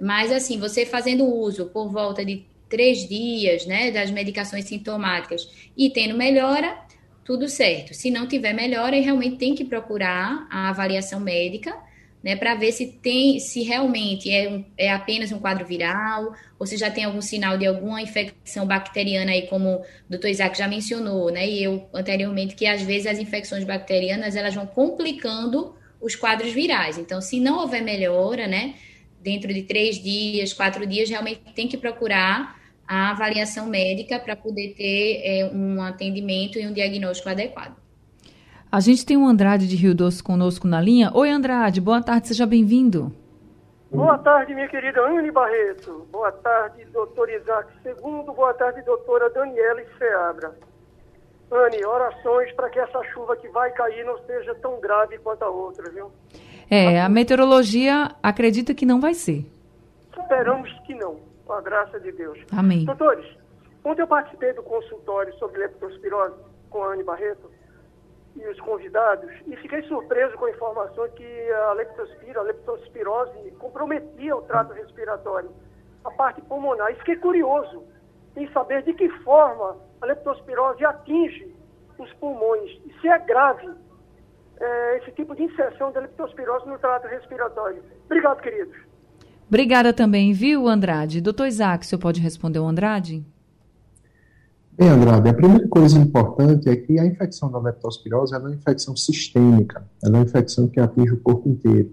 Mas, 0.00 0.32
assim, 0.32 0.58
você 0.58 0.84
fazendo 0.84 1.24
uso 1.24 1.66
por 1.66 1.88
volta 1.90 2.24
de 2.24 2.44
três 2.68 3.06
dias, 3.06 3.66
né, 3.66 3.90
das 3.90 4.10
medicações 4.10 4.64
sintomáticas 4.64 5.48
e 5.76 5.90
tendo 5.90 6.16
melhora, 6.16 6.76
tudo 7.24 7.48
certo. 7.48 7.94
Se 7.94 8.10
não 8.10 8.26
tiver 8.26 8.52
melhora, 8.52 8.96
realmente 8.96 9.36
tem 9.36 9.54
que 9.54 9.64
procurar 9.64 10.48
a 10.50 10.70
avaliação 10.70 11.20
médica 11.20 11.76
né, 12.22 12.36
para 12.36 12.54
ver 12.54 12.72
se 12.72 12.86
tem, 12.86 13.40
se 13.40 13.62
realmente 13.62 14.30
é, 14.30 14.48
um, 14.48 14.64
é 14.78 14.92
apenas 14.92 15.32
um 15.32 15.38
quadro 15.38 15.66
viral, 15.66 16.32
ou 16.58 16.66
se 16.66 16.76
já 16.76 16.90
tem 16.90 17.04
algum 17.04 17.20
sinal 17.20 17.58
de 17.58 17.66
alguma 17.66 18.00
infecção 18.00 18.66
bacteriana 18.66 19.32
aí, 19.32 19.48
como 19.48 19.76
o 19.76 19.82
doutor 20.08 20.28
Isaac 20.28 20.56
já 20.56 20.68
mencionou, 20.68 21.30
né, 21.30 21.48
e 21.48 21.62
eu 21.62 21.88
anteriormente, 21.92 22.54
que 22.54 22.66
às 22.66 22.82
vezes 22.82 23.06
as 23.06 23.18
infecções 23.18 23.64
bacterianas, 23.64 24.36
elas 24.36 24.54
vão 24.54 24.66
complicando 24.66 25.74
os 26.00 26.14
quadros 26.14 26.52
virais. 26.52 26.98
Então, 26.98 27.20
se 27.20 27.40
não 27.40 27.60
houver 27.60 27.82
melhora, 27.82 28.46
né, 28.46 28.74
dentro 29.20 29.52
de 29.52 29.62
três 29.62 30.00
dias, 30.02 30.52
quatro 30.52 30.86
dias, 30.86 31.08
realmente 31.08 31.40
tem 31.54 31.68
que 31.68 31.76
procurar 31.76 32.60
a 32.86 33.10
avaliação 33.10 33.66
médica 33.66 34.18
para 34.18 34.36
poder 34.36 34.74
ter 34.74 35.22
é, 35.24 35.50
um 35.52 35.80
atendimento 35.80 36.58
e 36.58 36.66
um 36.66 36.72
diagnóstico 36.72 37.28
adequado. 37.28 37.81
A 38.72 38.80
gente 38.80 39.04
tem 39.04 39.18
o 39.18 39.26
Andrade 39.26 39.68
de 39.68 39.76
Rio 39.76 39.94
Doce 39.94 40.22
conosco 40.22 40.66
na 40.66 40.80
linha. 40.80 41.10
Oi, 41.12 41.28
Andrade, 41.28 41.78
boa 41.78 42.02
tarde, 42.02 42.28
seja 42.28 42.46
bem-vindo. 42.46 43.12
Boa 43.90 44.16
tarde, 44.16 44.54
minha 44.54 44.66
querida 44.66 44.98
Anne 45.06 45.30
Barreto. 45.30 46.08
Boa 46.10 46.32
tarde, 46.32 46.82
doutor 46.86 47.28
Isaac 47.28 47.70
Segundo. 47.82 48.32
Boa 48.32 48.54
tarde, 48.54 48.80
doutora 48.80 49.28
Daniela 49.28 49.82
Seabra. 49.98 50.54
Anne, 51.50 51.84
orações 51.84 52.50
para 52.54 52.70
que 52.70 52.78
essa 52.78 53.04
chuva 53.12 53.36
que 53.36 53.46
vai 53.48 53.70
cair 53.72 54.06
não 54.06 54.16
seja 54.24 54.54
tão 54.54 54.80
grave 54.80 55.18
quanto 55.18 55.42
a 55.42 55.50
outra, 55.50 55.90
viu? 55.90 56.10
É, 56.70 56.98
a 57.02 57.10
meteorologia 57.10 58.12
acredita 58.22 58.72
que 58.72 58.86
não 58.86 59.02
vai 59.02 59.12
ser. 59.12 59.44
Esperamos 60.18 60.72
que 60.86 60.94
não, 60.94 61.20
com 61.44 61.52
a 61.52 61.60
graça 61.60 62.00
de 62.00 62.10
Deus. 62.10 62.38
Amém. 62.50 62.86
Doutores, 62.86 63.26
ontem 63.84 64.00
eu 64.00 64.06
participei 64.06 64.54
do 64.54 64.62
consultório 64.62 65.34
sobre 65.34 65.58
leptospirose 65.58 66.36
com 66.70 66.82
a 66.82 66.94
Anne 66.94 67.02
Barreto 67.02 67.50
e 68.36 68.46
os 68.48 68.58
convidados 68.60 69.30
e 69.46 69.56
fiquei 69.56 69.82
surpreso 69.82 70.36
com 70.36 70.46
a 70.46 70.50
informação 70.50 71.08
que 71.10 71.50
a 71.50 71.72
leptospira, 71.72 72.40
a 72.40 72.42
leptospirose 72.42 73.50
comprometia 73.58 74.36
o 74.36 74.42
trato 74.42 74.72
respiratório, 74.72 75.50
a 76.04 76.10
parte 76.10 76.40
pulmonar. 76.42 76.90
E 76.90 76.96
fiquei 76.96 77.16
curioso 77.16 77.84
em 78.36 78.50
saber 78.52 78.82
de 78.82 78.94
que 78.94 79.08
forma 79.20 79.76
a 80.00 80.06
leptospirose 80.06 80.84
atinge 80.84 81.54
os 81.98 82.12
pulmões 82.14 82.70
e 82.86 83.00
se 83.00 83.08
é 83.08 83.18
grave 83.18 83.70
é, 84.58 84.98
esse 84.98 85.12
tipo 85.12 85.34
de 85.34 85.42
inserção 85.42 85.92
da 85.92 86.00
leptospirose 86.00 86.66
no 86.66 86.78
trato 86.78 87.06
respiratório. 87.06 87.82
Obrigado, 88.06 88.40
queridos. 88.40 88.76
Obrigada 89.48 89.92
também, 89.92 90.32
viu, 90.32 90.66
Andrade? 90.66 91.20
Doutor 91.20 91.46
Isaac, 91.46 91.84
o 91.84 91.88
senhor 91.88 92.00
pode 92.00 92.20
responder 92.20 92.58
o 92.58 92.66
Andrade? 92.66 93.22
Bem, 94.74 94.88
Andrade, 94.88 95.28
a 95.28 95.34
primeira 95.34 95.68
coisa 95.68 95.98
importante 95.98 96.66
é 96.66 96.74
que 96.74 96.98
a 96.98 97.04
infecção 97.04 97.52
da 97.52 97.58
leptospirose 97.58 98.34
é 98.34 98.38
uma 98.38 98.54
infecção 98.54 98.96
sistêmica, 98.96 99.84
é 100.02 100.08
uma 100.08 100.20
infecção 100.20 100.66
que 100.66 100.80
atinge 100.80 101.12
o 101.12 101.20
corpo 101.20 101.46
inteiro. 101.46 101.92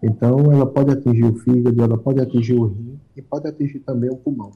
Então, 0.00 0.52
ela 0.52 0.64
pode 0.64 0.92
atingir 0.92 1.24
o 1.24 1.34
fígado, 1.34 1.82
ela 1.82 1.98
pode 1.98 2.20
atingir 2.20 2.54
o 2.54 2.66
rim 2.66 2.96
e 3.16 3.22
pode 3.22 3.48
atingir 3.48 3.80
também 3.80 4.08
o 4.08 4.16
pulmão. 4.16 4.52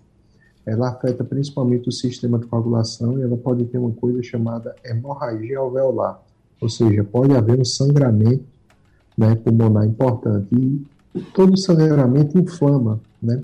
Ela 0.65 0.91
afeta 0.91 1.25
principalmente 1.25 1.89
o 1.89 1.93
sistema 1.93 2.39
de 2.39 2.47
coagulação 2.47 3.19
e 3.19 3.23
ela 3.23 3.37
pode 3.37 3.65
ter 3.65 3.79
uma 3.79 3.91
coisa 3.91 4.23
chamada 4.23 4.77
hemorragia 4.85 5.59
alveolar, 5.59 6.23
ou 6.61 6.69
seja, 6.69 7.03
pode 7.03 7.35
haver 7.37 7.59
um 7.59 7.65
sangramento 7.65 8.45
né, 9.19 9.35
pulmonar 9.35 9.85
importante. 9.85 10.55
E 10.55 11.21
todo 11.35 11.57
sangramento 11.57 12.39
inflama, 12.39 13.01
né? 13.21 13.41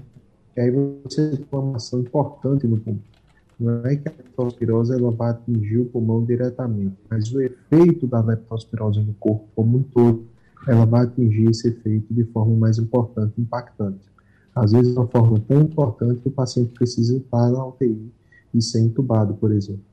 E 0.56 0.60
aí 0.60 0.70
você 0.70 1.30
tem 1.30 1.34
uma 1.34 1.40
inflamação 1.40 2.00
importante 2.00 2.68
no 2.68 2.78
pulmão. 2.78 3.11
Não 3.58 3.84
é 3.86 3.96
que 3.96 4.08
a 4.08 4.12
leptospirose 4.12 4.92
ela 4.92 5.10
vai 5.10 5.30
atingir 5.30 5.78
o 5.78 5.84
pulmão 5.86 6.24
diretamente, 6.24 6.96
mas 7.10 7.32
o 7.32 7.40
efeito 7.40 8.06
da 8.06 8.20
leptospirose 8.20 9.00
no 9.00 9.14
corpo 9.14 9.46
como 9.54 9.78
um 9.78 9.82
todo, 9.82 10.24
ela 10.66 10.84
vai 10.84 11.04
atingir 11.04 11.50
esse 11.50 11.68
efeito 11.68 12.12
de 12.12 12.24
forma 12.24 12.56
mais 12.56 12.78
importante, 12.78 13.40
impactante. 13.40 14.10
Às 14.54 14.72
vezes, 14.72 14.92
de 14.92 14.98
uma 14.98 15.08
forma 15.08 15.40
tão 15.40 15.62
importante 15.62 16.20
que 16.20 16.28
o 16.28 16.32
paciente 16.32 16.72
precisa 16.72 17.16
estar 17.16 17.50
na 17.50 17.66
UTI 17.66 18.12
e 18.54 18.62
ser 18.62 18.80
entubado, 18.80 19.34
por 19.34 19.50
exemplo. 19.50 19.84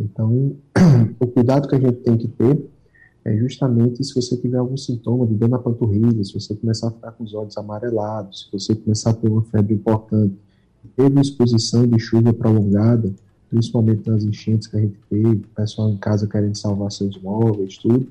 Então, 0.00 0.56
o 1.20 1.26
cuidado 1.26 1.68
que 1.68 1.74
a 1.74 1.80
gente 1.80 1.98
tem 1.98 2.16
que 2.16 2.28
ter 2.28 2.70
é 3.24 3.36
justamente 3.36 4.04
se 4.04 4.14
você 4.14 4.36
tiver 4.36 4.58
algum 4.58 4.76
sintoma 4.76 5.26
de 5.26 5.34
dor 5.34 5.48
na 5.48 5.58
panturrilha, 5.58 6.22
se 6.22 6.32
você 6.32 6.54
começar 6.54 6.88
a 6.88 6.90
ficar 6.92 7.12
com 7.12 7.24
os 7.24 7.34
olhos 7.34 7.56
amarelados, 7.58 8.44
se 8.44 8.52
você 8.52 8.74
começar 8.74 9.10
a 9.10 9.14
ter 9.14 9.28
uma 9.28 9.42
febre 9.42 9.74
importante, 9.74 10.38
teve 10.96 11.20
exposição 11.20 11.86
de 11.86 11.98
chuva 11.98 12.32
prolongada, 12.32 13.12
principalmente 13.48 14.08
nas 14.08 14.24
enchentes 14.24 14.66
que 14.66 14.76
a 14.76 14.80
gente 14.80 14.98
teve, 15.08 15.28
o 15.28 15.48
pessoal 15.54 15.90
em 15.90 15.96
casa 15.96 16.26
querendo 16.26 16.56
salvar 16.56 16.90
seus 16.90 17.20
móveis, 17.20 17.78
tudo, 17.78 18.08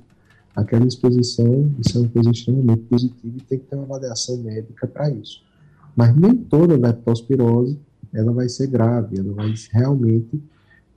aquela 0.55 0.86
exposição, 0.86 1.72
isso 1.79 1.98
é 1.98 2.01
uma 2.01 2.10
coisa 2.10 2.32
extremamente 2.32 2.82
positiva 2.84 3.38
e 3.38 3.41
tem 3.41 3.60
que 3.60 3.65
ter 3.65 3.75
uma 3.75 3.86
avaliação 3.86 4.38
médica 4.38 4.88
para 4.88 5.10
isso. 5.10 5.44
Mas 5.96 6.15
nem 6.15 6.36
toda 6.36 6.75
leptospirose 6.75 7.77
ela 8.13 8.32
vai 8.32 8.48
ser 8.48 8.67
grave, 8.67 9.20
ela 9.20 9.34
vai 9.34 9.53
realmente 9.72 10.41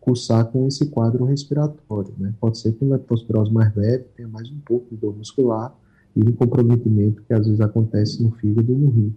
cursar 0.00 0.44
com 0.46 0.66
esse 0.68 0.86
quadro 0.86 1.24
respiratório. 1.24 2.14
Né? 2.18 2.32
Pode 2.40 2.58
ser 2.58 2.72
que 2.72 2.84
uma 2.84 2.96
leptospirose 2.96 3.52
mais 3.52 3.74
leve 3.74 4.04
tenha 4.16 4.28
mais 4.28 4.48
um 4.50 4.58
pouco 4.60 4.86
de 4.90 4.96
dor 4.96 5.16
muscular 5.16 5.74
e 6.14 6.22
um 6.22 6.32
comprometimento 6.32 7.22
que 7.22 7.34
às 7.34 7.46
vezes 7.46 7.60
acontece 7.60 8.22
no 8.22 8.30
fígado 8.32 8.72
e 8.72 8.74
no 8.74 8.90
rim. 8.90 9.14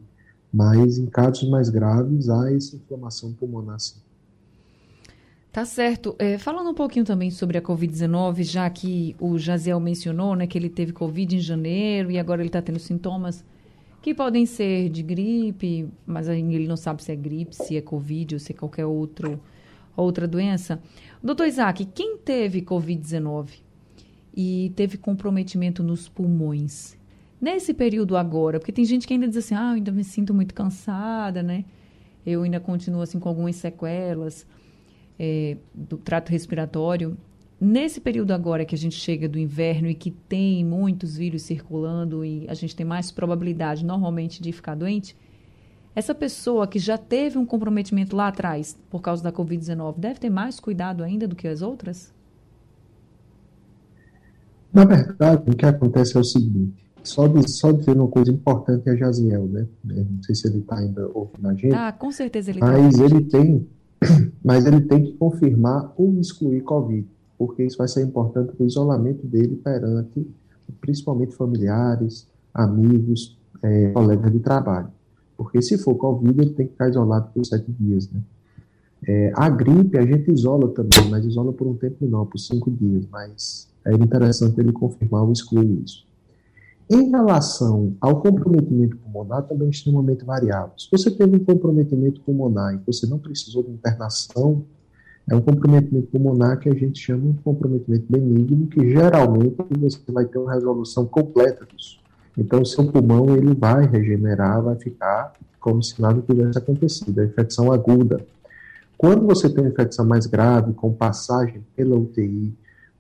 Mas 0.54 0.98
em 0.98 1.06
casos 1.06 1.50
mais 1.50 1.70
graves, 1.70 2.30
há 2.30 2.54
essa 2.54 2.76
inflamação 2.76 3.34
pulmonar 3.34 3.80
sim. 3.80 4.00
Tá 5.52 5.66
certo. 5.66 6.16
É, 6.18 6.38
falando 6.38 6.70
um 6.70 6.74
pouquinho 6.74 7.04
também 7.04 7.30
sobre 7.30 7.58
a 7.58 7.62
Covid-19, 7.62 8.44
já 8.44 8.70
que 8.70 9.16
o 9.20 9.38
Jaziel 9.38 9.80
mencionou 9.82 10.34
né, 10.34 10.48
que 10.48 10.58
ele 10.58 10.70
teve 10.70 10.94
Covid 10.94 11.36
em 11.36 11.40
janeiro 11.40 12.10
e 12.10 12.18
agora 12.18 12.42
ele 12.42 12.48
está 12.48 12.62
tendo 12.62 12.80
sintomas 12.80 13.44
que 14.02 14.16
podem 14.16 14.46
ser 14.46 14.90
de 14.90 15.04
gripe, 15.04 15.88
mas 16.06 16.28
ele 16.28 16.68
não 16.68 16.78
sabe 16.78 17.04
se 17.04 17.12
é 17.12 17.16
gripe, 17.16 17.56
se 17.56 17.78
é 17.78 17.82
Covid 17.82 18.36
ou 18.36 18.40
se 18.40 18.52
é 18.52 18.56
qualquer 18.56 18.86
outro, 18.86 19.40
outra 19.96 20.28
doença. 20.28 20.82
Doutor 21.22 21.48
Isaac, 21.48 21.86
quem 21.86 22.18
teve 22.18 22.62
Covid-19 22.62 23.50
e 24.36 24.72
teve 24.76 24.98
comprometimento 24.98 25.84
nos 25.84 26.10
pulmões, 26.10 26.98
Nesse 27.42 27.74
período 27.74 28.16
agora, 28.16 28.60
porque 28.60 28.72
tem 28.72 28.86
gente 28.86 29.08
que 29.08 29.14
ainda 29.14 29.28
diz 29.28 29.38
assim, 29.38 29.56
ah, 29.56 29.72
eu 29.72 29.76
ainda 29.76 29.92
me 29.92 30.04
sinto 30.04 30.32
muito 30.32 30.54
cansada, 30.54 31.42
né? 31.42 31.66
Eu 32.24 32.44
ainda 32.44 32.60
continuo 32.60 33.02
assim 33.02 33.20
com 33.20 33.28
algumas 33.28 33.56
sequelas 33.56 34.46
é, 35.18 35.58
do 35.74 35.98
trato 35.98 36.30
respiratório. 36.30 37.18
Nesse 37.60 38.00
período 38.00 38.32
agora 38.32 38.64
que 38.64 38.76
a 38.76 38.78
gente 38.78 38.96
chega 38.96 39.28
do 39.28 39.40
inverno 39.40 39.88
e 39.88 39.96
que 39.96 40.12
tem 40.12 40.64
muitos 40.64 41.18
vírus 41.18 41.42
circulando 41.42 42.24
e 42.24 42.46
a 42.48 42.54
gente 42.54 42.76
tem 42.76 42.86
mais 42.86 43.12
probabilidade 43.12 43.84
normalmente 43.84 44.42
de 44.42 44.52
ficar 44.52 44.76
doente, 44.76 45.16
essa 45.96 46.16
pessoa 46.16 46.68
que 46.68 46.80
já 46.80 46.98
teve 46.98 47.38
um 47.38 47.46
comprometimento 47.46 48.16
lá 48.16 48.28
atrás 48.28 48.78
por 48.90 49.02
causa 49.02 49.24
da 49.24 49.32
Covid-19 49.32 49.96
deve 49.98 50.20
ter 50.20 50.30
mais 50.30 50.60
cuidado 50.60 51.04
ainda 51.04 51.28
do 51.28 51.36
que 51.36 51.48
as 51.48 51.62
outras? 51.62 52.14
Na 54.72 54.86
verdade, 54.86 55.52
o 55.52 55.56
que 55.56 55.66
acontece 55.66 56.16
é 56.16 56.20
o 56.20 56.24
seguinte: 56.24 56.91
só 57.04 57.28
de, 57.28 57.50
só 57.50 57.72
de 57.72 57.84
ver 57.86 57.96
uma 57.96 58.08
coisa 58.08 58.32
importante 58.32 58.90
é 58.90 58.96
Jaziel, 58.96 59.46
né? 59.48 59.68
Não 59.84 60.24
sei 60.24 60.36
se 60.36 60.48
ele 60.48 60.60
está 60.60 60.78
ainda 60.78 61.10
ouvindo 61.14 61.48
a 61.48 61.54
gente. 61.54 61.74
Ah, 61.74 61.92
com 61.92 62.12
certeza 62.12 62.52
ele 62.52 62.60
está. 62.60 62.72
Mas 62.72 62.98
tá 62.98 63.06
ele 63.06 63.22
tem, 63.26 63.68
mas 64.44 64.66
ele 64.66 64.82
tem 64.82 65.04
que 65.04 65.14
confirmar 65.14 65.94
ou 65.98 66.20
excluir 66.20 66.62
Covid, 66.62 67.08
porque 67.38 67.64
isso 67.64 67.78
vai 67.78 67.88
ser 67.88 68.04
importante 68.04 68.56
para 68.56 68.64
o 68.64 68.68
isolamento 68.68 69.26
dele 69.26 69.56
perante, 69.56 70.28
principalmente 70.80 71.36
familiares, 71.36 72.28
amigos, 72.54 73.38
é, 73.62 73.90
colegas 73.92 74.32
de 74.32 74.40
trabalho. 74.40 74.90
Porque 75.38 75.62
se 75.62 75.78
for 75.78 75.96
Covid, 75.96 76.40
ele 76.40 76.52
tem 76.52 76.68
que 76.68 76.74
ficar 76.74 76.90
isolado 76.90 77.30
por 77.34 77.46
sete 77.46 77.72
dias, 77.72 78.10
né? 78.12 78.22
É, 79.08 79.32
a 79.36 79.50
gripe 79.50 79.98
a 79.98 80.06
gente 80.06 80.32
isola 80.32 80.68
também, 80.70 81.10
mas 81.10 81.26
isola 81.26 81.52
por 81.52 81.66
um 81.66 81.76
tempo 81.76 81.98
menor, 82.02 82.26
por 82.26 82.38
cinco 82.38 82.70
dias, 82.70 83.04
mas 83.12 83.68
é 83.84 83.94
interessante 83.94 84.60
ele 84.60 84.72
confirmar 84.72 85.24
ou 85.24 85.32
excluir 85.32 85.82
isso. 85.84 86.06
Em 86.92 87.10
relação 87.10 87.96
ao 88.02 88.20
comprometimento 88.20 88.98
pulmonar, 88.98 89.44
também 89.44 89.68
é 89.68 89.72
extremamente 89.72 90.26
variável. 90.26 90.74
Se 90.78 90.90
você 90.92 91.10
teve 91.10 91.38
um 91.38 91.46
comprometimento 91.46 92.20
pulmonar 92.20 92.74
e 92.74 92.82
você 92.86 93.08
não 93.08 93.18
precisou 93.18 93.64
de 93.64 93.72
internação, 93.72 94.66
é 95.30 95.34
um 95.34 95.40
comprometimento 95.40 96.08
pulmonar 96.08 96.60
que 96.60 96.68
a 96.68 96.74
gente 96.74 97.00
chama 97.00 97.32
de 97.32 97.40
comprometimento 97.40 98.06
benigno, 98.10 98.68
que 98.68 98.90
geralmente 98.90 99.56
você 99.80 100.00
vai 100.10 100.26
ter 100.26 100.38
uma 100.38 100.54
resolução 100.54 101.06
completa 101.06 101.66
disso. 101.66 101.98
Então, 102.38 102.62
o 102.62 102.66
seu 102.66 102.92
pulmão 102.92 103.38
ele 103.38 103.56
vai 103.56 103.88
regenerar, 103.88 104.62
vai 104.62 104.76
ficar 104.76 105.32
como 105.62 105.82
se 105.82 106.02
nada 106.02 106.22
tivesse 106.22 106.58
acontecido. 106.58 107.22
A 107.22 107.24
infecção 107.24 107.72
aguda. 107.72 108.20
Quando 108.98 109.26
você 109.26 109.50
tem 109.50 109.64
uma 109.64 109.70
infecção 109.70 110.06
mais 110.06 110.26
grave, 110.26 110.74
com 110.74 110.92
passagem 110.92 111.64
pela 111.74 111.96
UTI, 111.96 112.54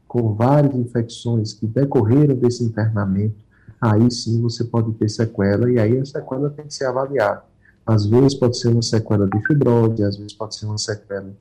com 0.07 0.33
várias 0.33 0.75
infecções 0.75 1.51
que 1.51 1.67
decorreram 1.67 2.36
desse 2.36 2.63
internamento, 2.63 3.50
aí 3.81 4.11
sim 4.11 4.41
você 4.41 4.63
pode 4.63 4.93
ter 4.93 5.09
sequela, 5.09 5.69
e 5.71 5.79
aí 5.79 5.97
a 5.97 6.05
sequela 6.05 6.50
tem 6.51 6.67
que 6.67 6.73
ser 6.73 6.85
avaliada. 6.85 7.43
Às 7.85 8.05
vezes 8.05 8.35
pode 8.35 8.57
ser 8.57 8.67
uma 8.67 8.83
sequela 8.83 9.27
de 9.27 9.45
fibrose, 9.47 10.03
às 10.03 10.15
vezes 10.15 10.33
pode 10.33 10.55
ser 10.55 10.67
uma 10.67 10.77
sequela, 10.77 11.33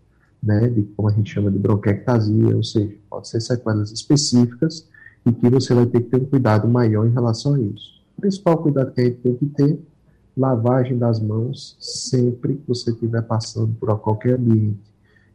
né, 0.42 0.68
de 0.70 0.82
como 0.96 1.08
a 1.08 1.12
gente 1.12 1.30
chama 1.30 1.50
de 1.50 1.58
bronquiectasia, 1.58 2.56
ou 2.56 2.64
seja, 2.64 2.94
pode 3.10 3.28
ser 3.28 3.40
sequelas 3.40 3.92
específicas 3.92 4.88
e 5.26 5.32
que 5.32 5.50
você 5.50 5.74
vai 5.74 5.84
ter 5.84 6.00
que 6.00 6.08
ter 6.08 6.16
um 6.16 6.24
cuidado 6.24 6.66
maior 6.66 7.06
em 7.06 7.12
relação 7.12 7.54
a 7.54 7.60
isso. 7.60 8.00
O 8.16 8.22
principal 8.22 8.56
cuidado 8.58 8.92
que 8.92 9.00
a 9.02 9.04
gente 9.04 9.18
tem 9.18 9.34
que 9.34 9.46
ter, 9.46 9.78
lavagem 10.36 10.96
das 10.96 11.20
mãos 11.20 11.76
sempre 11.78 12.54
que 12.54 12.66
você 12.66 12.90
estiver 12.90 13.22
passando 13.22 13.74
por 13.78 13.94
qualquer 13.98 14.38
ambiente. 14.38 14.80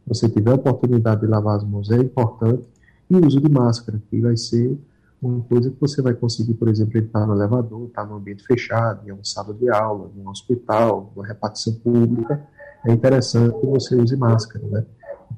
Se 0.02 0.08
você 0.08 0.28
tiver 0.28 0.50
a 0.50 0.54
oportunidade 0.54 1.20
de 1.20 1.26
lavar 1.28 1.56
as 1.56 1.64
mãos, 1.64 1.90
é 1.90 1.96
importante, 1.96 2.64
e 3.08 3.16
uso 3.16 3.40
de 3.40 3.48
máscara, 3.48 4.02
que 4.10 4.20
vai 4.20 4.36
ser 4.36 4.76
uma 5.20 5.42
coisa 5.42 5.70
que 5.70 5.80
você 5.80 6.02
vai 6.02 6.14
conseguir, 6.14 6.54
por 6.54 6.68
exemplo, 6.68 6.98
está 6.98 7.26
no 7.26 7.34
elevador, 7.34 7.86
está 7.86 8.04
no 8.04 8.16
ambiente 8.16 8.44
fechado, 8.44 9.08
em 9.08 9.12
uma 9.12 9.24
sala 9.24 9.54
de 9.54 9.68
aula, 9.70 10.10
em 10.14 10.20
um 10.20 10.28
hospital, 10.28 11.12
numa 11.14 11.26
repartição 11.26 11.74
pública, 11.74 12.46
é 12.84 12.92
interessante 12.92 13.58
que 13.58 13.66
você 13.66 13.96
use 13.96 14.16
máscara, 14.16 14.64
né? 14.68 14.86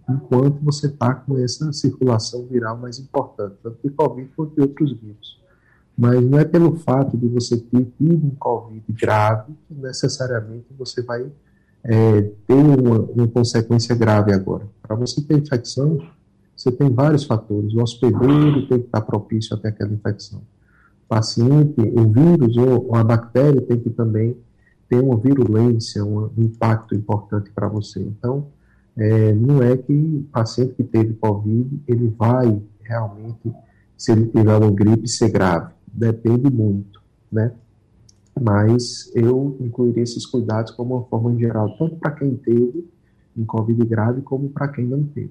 Enquanto 0.08 0.62
você 0.62 0.86
está 0.86 1.14
com 1.14 1.38
essa 1.38 1.72
circulação 1.72 2.46
viral 2.46 2.76
mais 2.76 2.98
importante, 2.98 3.56
tanto 3.62 3.78
de 3.82 3.90
Covid 3.90 4.30
quanto 4.36 4.54
de 4.54 4.60
outros 4.60 4.92
vírus. 4.98 5.38
Mas 5.96 6.22
não 6.22 6.38
é 6.38 6.44
pelo 6.44 6.76
fato 6.76 7.16
de 7.16 7.26
você 7.26 7.56
ter 7.56 7.84
tido 7.98 8.26
um 8.26 8.34
Covid 8.36 8.84
grave 8.92 9.52
que 9.66 9.74
necessariamente 9.74 10.66
você 10.78 11.02
vai 11.02 11.30
é, 11.82 12.22
ter 12.46 12.54
uma, 12.54 13.00
uma 13.00 13.28
consequência 13.28 13.94
grave 13.94 14.32
agora. 14.32 14.68
Para 14.82 14.94
você 14.94 15.22
ter 15.22 15.38
infecção, 15.38 15.98
você 16.58 16.72
tem 16.72 16.90
vários 16.90 17.22
fatores. 17.22 17.72
O 17.72 17.80
hospedeiro 17.80 18.66
tem 18.66 18.80
que 18.80 18.86
estar 18.86 19.00
propício 19.02 19.54
até 19.54 19.68
aquela 19.68 19.92
infecção. 19.92 20.40
O 20.40 21.08
paciente, 21.08 21.80
o 21.80 22.08
vírus 22.08 22.56
ou 22.56 22.94
a 22.96 23.04
bactéria 23.04 23.62
tem 23.62 23.78
que 23.78 23.90
também 23.90 24.36
ter 24.88 25.00
uma 25.00 25.16
virulência, 25.16 26.04
um 26.04 26.28
impacto 26.36 26.96
importante 26.96 27.50
para 27.52 27.68
você. 27.68 28.00
Então, 28.00 28.48
é, 28.96 29.32
não 29.32 29.62
é 29.62 29.76
que 29.76 29.92
o 29.92 30.26
paciente 30.32 30.74
que 30.74 30.82
teve 30.82 31.14
Covid, 31.14 31.80
ele 31.86 32.08
vai 32.18 32.60
realmente, 32.82 33.52
se 33.96 34.10
ele 34.10 34.26
tiver 34.26 34.56
uma 34.56 34.70
gripe, 34.72 35.06
ser 35.06 35.30
grave. 35.30 35.72
Depende 35.86 36.50
muito, 36.50 37.00
né? 37.30 37.52
Mas 38.38 39.12
eu 39.14 39.56
incluiria 39.60 40.02
esses 40.02 40.26
cuidados 40.26 40.72
como 40.72 40.96
uma 40.96 41.04
forma 41.04 41.36
geral, 41.38 41.76
tanto 41.78 41.96
para 41.96 42.10
quem 42.10 42.34
teve 42.36 42.88
um 43.36 43.44
Covid 43.44 43.84
grave, 43.84 44.22
como 44.22 44.48
para 44.48 44.66
quem 44.66 44.84
não 44.84 45.04
teve. 45.04 45.30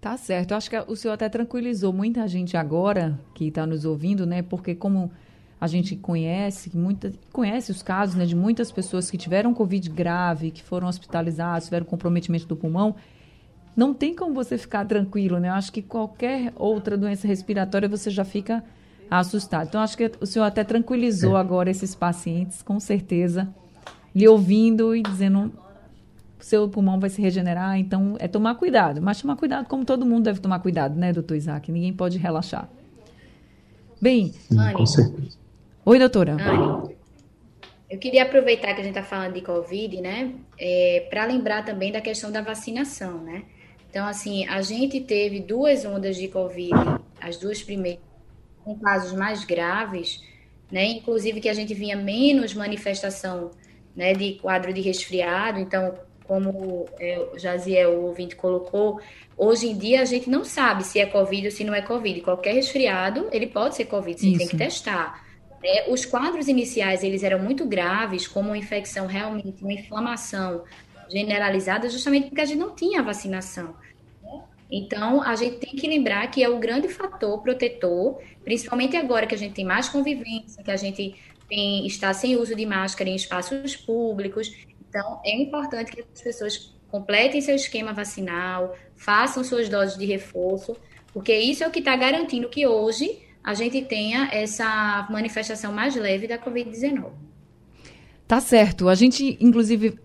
Tá 0.00 0.16
certo. 0.16 0.52
Eu 0.52 0.56
acho 0.56 0.70
que 0.70 0.78
o 0.86 0.94
senhor 0.94 1.14
até 1.14 1.28
tranquilizou 1.28 1.92
muita 1.92 2.26
gente 2.28 2.56
agora 2.56 3.18
que 3.34 3.48
está 3.48 3.66
nos 3.66 3.84
ouvindo, 3.84 4.24
né? 4.24 4.42
Porque 4.42 4.74
como 4.74 5.10
a 5.60 5.66
gente 5.66 5.96
conhece, 5.96 6.76
muita, 6.76 7.12
conhece 7.32 7.72
os 7.72 7.82
casos 7.82 8.14
né, 8.14 8.24
de 8.24 8.36
muitas 8.36 8.70
pessoas 8.70 9.10
que 9.10 9.18
tiveram 9.18 9.52
Covid 9.52 9.90
grave, 9.90 10.52
que 10.52 10.62
foram 10.62 10.86
hospitalizadas, 10.86 11.64
tiveram 11.64 11.84
comprometimento 11.84 12.46
do 12.46 12.54
pulmão, 12.54 12.94
não 13.76 13.92
tem 13.92 14.14
como 14.14 14.34
você 14.34 14.56
ficar 14.56 14.84
tranquilo, 14.86 15.38
né? 15.38 15.48
Eu 15.48 15.54
acho 15.54 15.72
que 15.72 15.82
qualquer 15.82 16.52
outra 16.54 16.96
doença 16.96 17.26
respiratória 17.26 17.88
você 17.88 18.10
já 18.10 18.24
fica 18.24 18.62
assustado. 19.10 19.66
Então, 19.68 19.80
acho 19.80 19.96
que 19.96 20.12
o 20.20 20.26
senhor 20.26 20.44
até 20.44 20.62
tranquilizou 20.62 21.36
é. 21.36 21.40
agora 21.40 21.70
esses 21.70 21.94
pacientes, 21.94 22.62
com 22.62 22.78
certeza, 22.78 23.48
lhe 24.14 24.28
ouvindo 24.28 24.94
e 24.94 25.02
dizendo 25.02 25.52
seu 26.40 26.68
pulmão 26.68 27.00
vai 27.00 27.10
se 27.10 27.20
regenerar, 27.20 27.78
então 27.78 28.16
é 28.18 28.28
tomar 28.28 28.54
cuidado. 28.54 29.02
Mas 29.02 29.20
tomar 29.20 29.36
cuidado 29.36 29.66
como 29.66 29.84
todo 29.84 30.06
mundo 30.06 30.24
deve 30.24 30.40
tomar 30.40 30.60
cuidado, 30.60 30.98
né, 30.98 31.12
doutor 31.12 31.36
Isaac? 31.36 31.70
Ninguém 31.70 31.92
pode 31.92 32.18
relaxar. 32.18 32.68
Bem. 34.00 34.32
Anne. 34.52 34.84
Oi, 35.84 35.98
doutora. 35.98 36.32
Anne, 36.34 36.94
eu 37.90 37.98
queria 37.98 38.22
aproveitar 38.22 38.74
que 38.74 38.80
a 38.80 38.84
gente 38.84 38.96
está 38.96 39.02
falando 39.02 39.34
de 39.34 39.40
Covid, 39.40 40.00
né, 40.00 40.32
é, 40.58 41.06
para 41.10 41.24
lembrar 41.24 41.64
também 41.64 41.90
da 41.90 42.00
questão 42.00 42.30
da 42.30 42.40
vacinação, 42.42 43.22
né? 43.22 43.44
Então, 43.90 44.06
assim, 44.06 44.46
a 44.46 44.60
gente 44.60 45.00
teve 45.00 45.40
duas 45.40 45.84
ondas 45.84 46.16
de 46.16 46.28
Covid, 46.28 46.72
as 47.20 47.38
duas 47.38 47.62
primeiras, 47.62 48.00
com 48.62 48.78
casos 48.78 49.12
mais 49.14 49.44
graves, 49.44 50.22
né? 50.70 50.84
Inclusive 50.84 51.40
que 51.40 51.48
a 51.48 51.54
gente 51.54 51.72
vinha 51.72 51.96
menos 51.96 52.52
manifestação, 52.54 53.50
né, 53.96 54.12
de 54.12 54.34
quadro 54.34 54.72
de 54.72 54.80
resfriado, 54.80 55.58
então 55.58 55.94
como 56.28 56.84
é, 57.00 57.18
o 57.32 57.38
Jaziel, 57.38 57.92
o 57.92 58.04
ouvinte, 58.04 58.36
colocou, 58.36 59.00
hoje 59.36 59.66
em 59.68 59.76
dia 59.76 60.02
a 60.02 60.04
gente 60.04 60.28
não 60.28 60.44
sabe 60.44 60.84
se 60.84 61.00
é 61.00 61.06
Covid 61.06 61.46
ou 61.46 61.50
se 61.50 61.64
não 61.64 61.74
é 61.74 61.80
Covid. 61.80 62.20
Qualquer 62.20 62.52
resfriado, 62.52 63.28
ele 63.32 63.46
pode 63.46 63.74
ser 63.74 63.86
Covid, 63.86 64.20
você 64.20 64.36
tem 64.36 64.46
que 64.46 64.56
testar. 64.56 65.26
É, 65.64 65.90
os 65.90 66.04
quadros 66.04 66.46
iniciais, 66.46 67.02
eles 67.02 67.22
eram 67.22 67.38
muito 67.38 67.64
graves, 67.66 68.28
como 68.28 68.50
uma 68.50 68.58
infecção 68.58 69.06
realmente, 69.06 69.62
uma 69.62 69.72
inflamação 69.72 70.62
generalizada, 71.10 71.88
justamente 71.88 72.28
porque 72.28 72.42
a 72.42 72.44
gente 72.44 72.58
não 72.58 72.74
tinha 72.74 73.02
vacinação. 73.02 73.74
Né? 74.22 74.42
Então, 74.70 75.22
a 75.22 75.34
gente 75.34 75.56
tem 75.56 75.74
que 75.74 75.88
lembrar 75.88 76.26
que 76.30 76.44
é 76.44 76.48
o 76.48 76.58
grande 76.58 76.88
fator 76.88 77.42
protetor, 77.42 78.20
principalmente 78.44 78.96
agora 78.96 79.26
que 79.26 79.34
a 79.34 79.38
gente 79.38 79.54
tem 79.54 79.64
mais 79.64 79.88
convivência, 79.88 80.62
que 80.62 80.70
a 80.70 80.76
gente 80.76 81.16
tem, 81.48 81.86
está 81.86 82.12
sem 82.12 82.36
uso 82.36 82.54
de 82.54 82.66
máscara 82.66 83.08
em 83.08 83.16
espaços 83.16 83.74
públicos. 83.74 84.52
Então, 84.88 85.20
é 85.24 85.36
importante 85.36 85.92
que 85.92 86.00
as 86.00 86.22
pessoas 86.22 86.74
completem 86.90 87.40
seu 87.40 87.54
esquema 87.54 87.92
vacinal, 87.92 88.74
façam 88.96 89.44
suas 89.44 89.68
doses 89.68 89.98
de 89.98 90.06
reforço, 90.06 90.76
porque 91.12 91.36
isso 91.36 91.62
é 91.62 91.68
o 91.68 91.70
que 91.70 91.80
está 91.80 91.94
garantindo 91.96 92.48
que 92.48 92.66
hoje 92.66 93.18
a 93.42 93.54
gente 93.54 93.82
tenha 93.82 94.28
essa 94.32 95.06
manifestação 95.10 95.72
mais 95.72 95.94
leve 95.94 96.26
da 96.26 96.38
Covid-19. 96.38 97.10
Tá 98.26 98.40
certo. 98.40 98.88
A 98.88 98.94
gente, 98.94 99.38
inclusive, 99.40 99.98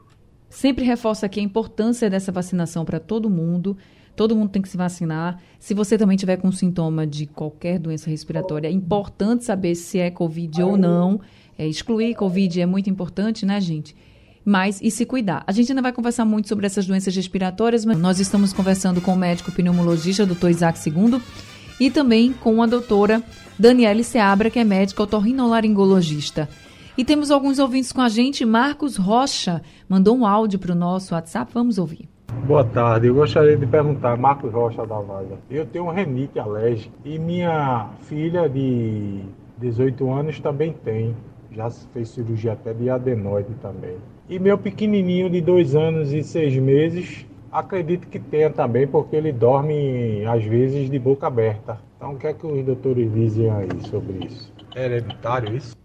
sempre 0.49 0.85
reforça 0.85 1.25
aqui 1.25 1.39
a 1.39 1.43
importância 1.43 2.09
dessa 2.09 2.31
vacinação 2.31 2.85
para 2.85 2.99
todo 2.99 3.29
mundo. 3.29 3.77
Todo 4.15 4.35
mundo 4.35 4.49
tem 4.49 4.61
que 4.61 4.69
se 4.69 4.77
vacinar. 4.77 5.41
Se 5.59 5.73
você 5.73 5.97
também 5.97 6.15
tiver 6.15 6.37
com 6.37 6.51
sintoma 6.51 7.05
de 7.05 7.25
qualquer 7.25 7.79
doença 7.79 8.09
respiratória, 8.09 8.67
é 8.67 8.71
importante 8.71 9.43
saber 9.43 9.75
se 9.75 9.99
é 9.99 10.09
Covid 10.09 10.61
ou 10.61 10.77
não. 10.77 11.19
É, 11.57 11.67
excluir 11.67 12.15
Covid 12.15 12.61
é 12.61 12.65
muito 12.65 12.89
importante, 12.89 13.45
né, 13.45 13.59
gente? 13.59 13.95
Mas 14.45 14.79
e 14.82 14.91
se 14.91 15.06
cuidar. 15.06 15.43
A 15.47 15.51
gente 15.51 15.71
ainda 15.71 15.82
vai 15.82 15.93
conversar 15.93 16.25
muito 16.25 16.47
sobre 16.47 16.65
essas 16.65 16.86
doenças 16.86 17.15
respiratórias, 17.15 17.86
mas 17.86 17.97
nós 17.97 18.19
estamos 18.19 18.53
conversando 18.53 19.01
com 19.01 19.13
o 19.13 19.17
médico 19.17 19.51
pneumologista, 19.51 20.25
doutor 20.25 20.49
Isaac 20.49 20.79
II, 20.88 21.21
e 21.79 21.89
também 21.89 22.34
com 22.34 22.62
a 22.62 22.65
doutora 22.65 23.23
Daniele 23.58 24.03
Seabra, 24.03 24.49
que 24.49 24.60
é 24.60 24.63
médica 24.63 25.03
otorrinolaringologista. 25.03 26.49
E 26.97 27.03
temos 27.03 27.32
alguns 27.32 27.58
ouvintes 27.58 27.91
com 27.91 28.01
a 28.01 28.10
gente. 28.10 28.45
Marcos 28.45 28.97
Rocha 28.97 29.62
mandou 29.89 30.15
um 30.15 30.25
áudio 30.25 30.60
para 30.60 30.73
o 30.73 30.75
nosso 30.75 31.15
WhatsApp. 31.15 31.51
Vamos 31.53 31.79
ouvir. 31.79 32.08
Boa 32.45 32.63
tarde, 32.63 33.08
eu 33.08 33.15
gostaria 33.15 33.56
de 33.56 33.65
perguntar, 33.65 34.17
Marcos 34.17 34.51
Rocha 34.51 34.86
da 34.86 34.99
Vaga. 34.99 35.38
Eu 35.49 35.65
tenho 35.65 35.89
renite 35.89 36.39
alérgica 36.39 36.93
e 37.06 37.17
minha 37.17 37.89
filha 38.01 38.49
de 38.49 39.21
18 39.58 40.12
anos 40.12 40.39
também 40.39 40.73
tem. 40.84 41.15
Já 41.51 41.69
fez 41.69 42.10
cirurgia 42.10 42.53
até 42.53 42.73
de 42.73 42.89
adenoide 42.89 43.53
também. 43.62 43.97
E 44.29 44.39
meu 44.39 44.57
pequenininho 44.57 45.29
de 45.29 45.41
dois 45.41 45.75
anos 45.75 46.13
e 46.13 46.23
seis 46.23 46.55
meses, 46.55 47.25
acredito 47.51 48.07
que 48.07 48.19
tenha 48.19 48.49
também, 48.49 48.88
porque 48.88 49.15
ele 49.15 49.31
dorme 49.31 50.25
às 50.25 50.43
vezes 50.43 50.89
de 50.89 50.97
boca 50.97 51.27
aberta. 51.27 51.79
Então, 51.97 52.13
o 52.13 52.17
que 52.17 52.27
é 52.27 52.33
que 52.33 52.45
os 52.45 52.65
doutores 52.65 53.13
dizem 53.13 53.49
aí 53.49 53.69
sobre 53.89 54.25
isso? 54.25 54.51
É 54.75 54.86
hereditário 54.86 55.55
isso? 55.55 55.75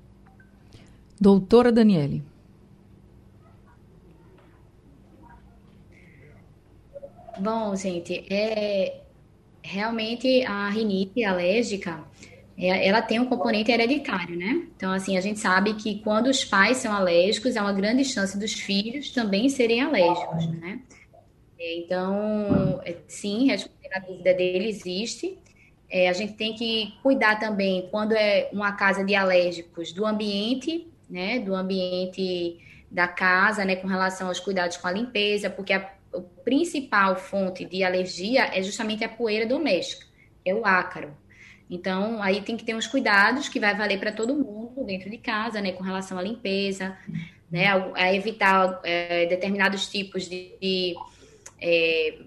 Doutora 1.21 1.73
Daniele. 1.73 2.23
Bom, 7.41 7.75
gente, 7.77 8.25
é 8.33 9.01
realmente 9.63 10.45
a 10.45 10.69
rinite 10.71 11.25
alérgica, 11.25 12.05
ela 12.67 13.01
tem 13.01 13.21
um 13.21 13.27
componente 13.27 13.71
hereditário, 13.71 14.37
né? 14.37 14.67
Então, 14.77 14.93
assim, 14.93 15.17
a 15.17 15.21
gente 15.21 15.39
sabe 15.39 15.75
que 15.75 16.01
quando 16.01 16.27
os 16.27 16.45
pais 16.45 16.79
são 16.79 16.93
alérgicos, 16.93 17.57
há 17.57 17.63
uma 17.63 17.73
grande 17.73 18.05
chance 18.05 18.37
dos 18.37 18.53
filhos 18.53 19.11
também 19.11 19.49
serem 19.49 19.81
alérgicos, 19.81 20.47
né? 20.49 20.81
Então, 21.59 22.81
é, 22.85 22.97
sim, 23.07 23.47
respondendo 23.47 23.93
a 23.93 23.99
dúvida 24.01 24.35
dele, 24.35 24.69
existe. 24.69 25.39
É, 25.89 26.09
a 26.09 26.13
gente 26.13 26.35
tem 26.35 26.55
que 26.55 26.95
cuidar 27.03 27.39
também, 27.39 27.89
quando 27.91 28.13
é 28.13 28.49
uma 28.53 28.73
casa 28.73 29.05
de 29.05 29.15
alérgicos, 29.15 29.93
do 29.93 30.05
ambiente, 30.05 30.89
né? 31.09 31.39
Do 31.39 31.55
ambiente 31.55 32.59
da 32.91 33.07
casa, 33.07 33.65
né? 33.65 33.77
Com 33.77 33.87
relação 33.87 34.29
aos 34.29 34.41
cuidados 34.41 34.77
com 34.77 34.89
a 34.89 34.93
limpeza, 34.93 35.49
porque 35.49 35.73
a 35.73 35.91
principal 36.45 37.17
fonte 37.17 37.65
de 37.65 37.85
alergia 37.85 38.47
é 38.53 38.63
justamente 38.63 39.05
a 39.05 39.09
poeira 39.09 39.47
doméstica, 39.47 40.07
é 40.45 40.53
o 40.53 40.65
ácaro. 40.65 41.17
Então, 41.71 42.23
aí 42.23 42.41
tem 42.41 42.57
que 42.57 42.65
ter 42.65 42.75
uns 42.75 42.87
cuidados 42.87 43.49
que 43.49 43.61
vai 43.61 43.77
valer 43.77 43.99
para 43.99 44.13
todo 44.13 44.35
mundo 44.35 44.85
dentro 44.85 45.11
de 45.11 45.19
casa, 45.19 45.61
né, 45.61 45.73
com 45.73 45.83
relação 45.83 46.19
à 46.19 46.23
limpeza, 46.23 46.97
né, 47.51 47.67
a, 47.95 48.15
evitar 48.15 48.81
é, 48.85 49.27
determinados 49.27 49.89
tipos 49.89 50.29
de, 50.29 50.53
de 50.61 50.95
é, 51.61 52.19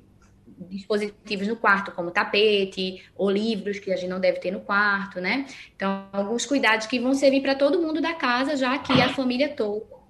dispositivos 0.70 1.48
no 1.48 1.56
quarto, 1.56 1.92
como 1.92 2.12
tapete 2.12 3.04
ou 3.16 3.30
livros 3.30 3.80
que 3.80 3.92
a 3.92 3.96
gente 3.96 4.10
não 4.10 4.20
deve 4.20 4.40
ter 4.40 4.52
no 4.52 4.62
quarto, 4.62 5.20
né? 5.20 5.48
Então, 5.76 6.08
alguns 6.12 6.46
cuidados 6.46 6.86
que 6.86 7.00
vão 7.00 7.14
servir 7.14 7.42
para 7.42 7.56
todo 7.56 7.82
mundo 7.82 8.00
da 8.00 8.14
casa, 8.14 8.56
já 8.56 8.78
que 8.78 8.94
a 9.02 9.10
família 9.10 9.50
toda 9.50 10.01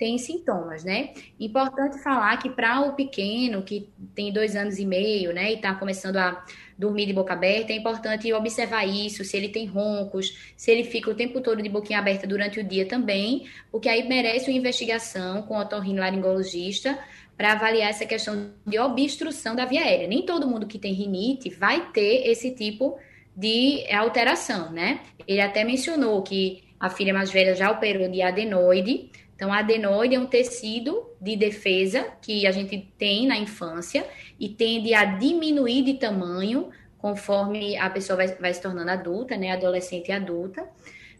tem 0.00 0.16
sintomas, 0.16 0.82
né? 0.82 1.10
Importante 1.38 2.02
falar 2.02 2.38
que 2.38 2.48
para 2.48 2.80
o 2.80 2.94
pequeno, 2.94 3.62
que 3.62 3.86
tem 4.14 4.32
dois 4.32 4.56
anos 4.56 4.78
e 4.78 4.86
meio, 4.86 5.30
né, 5.30 5.50
e 5.50 5.56
está 5.56 5.74
começando 5.74 6.16
a 6.16 6.42
dormir 6.78 7.04
de 7.04 7.12
boca 7.12 7.34
aberta, 7.34 7.70
é 7.74 7.76
importante 7.76 8.32
observar 8.32 8.86
isso, 8.86 9.22
se 9.22 9.36
ele 9.36 9.50
tem 9.50 9.66
roncos, 9.66 10.54
se 10.56 10.70
ele 10.70 10.84
fica 10.84 11.10
o 11.10 11.14
tempo 11.14 11.42
todo 11.42 11.62
de 11.62 11.68
boquinha 11.68 11.98
aberta 11.98 12.26
durante 12.26 12.58
o 12.58 12.64
dia 12.64 12.86
também, 12.86 13.46
porque 13.70 13.90
aí 13.90 14.08
merece 14.08 14.48
uma 14.50 14.56
investigação 14.56 15.42
com 15.42 15.54
o 15.54 15.60
otorrinolaringologista 15.60 16.98
para 17.36 17.52
avaliar 17.52 17.90
essa 17.90 18.06
questão 18.06 18.52
de 18.66 18.78
obstrução 18.78 19.54
da 19.54 19.66
via 19.66 19.82
aérea. 19.82 20.08
Nem 20.08 20.24
todo 20.24 20.48
mundo 20.48 20.66
que 20.66 20.78
tem 20.78 20.94
rinite 20.94 21.50
vai 21.50 21.90
ter 21.92 22.26
esse 22.26 22.52
tipo 22.52 22.98
de 23.36 23.84
alteração, 23.92 24.72
né? 24.72 25.00
Ele 25.28 25.42
até 25.42 25.62
mencionou 25.62 26.22
que 26.22 26.64
a 26.78 26.88
filha 26.88 27.12
mais 27.12 27.30
velha 27.30 27.54
já 27.54 27.70
operou 27.70 28.08
de 28.08 28.22
adenoide, 28.22 29.10
então, 29.40 29.50
a 29.50 29.60
adenoide 29.60 30.14
é 30.14 30.20
um 30.20 30.26
tecido 30.26 31.02
de 31.18 31.34
defesa 31.34 32.12
que 32.20 32.46
a 32.46 32.50
gente 32.50 32.92
tem 32.98 33.26
na 33.26 33.38
infância 33.38 34.06
e 34.38 34.50
tende 34.50 34.92
a 34.92 35.02
diminuir 35.06 35.82
de 35.82 35.94
tamanho 35.94 36.68
conforme 36.98 37.74
a 37.78 37.88
pessoa 37.88 38.18
vai, 38.18 38.28
vai 38.34 38.52
se 38.52 38.60
tornando 38.60 38.90
adulta, 38.90 39.38
né, 39.38 39.50
adolescente 39.52 40.08
e 40.08 40.12
adulta. 40.12 40.68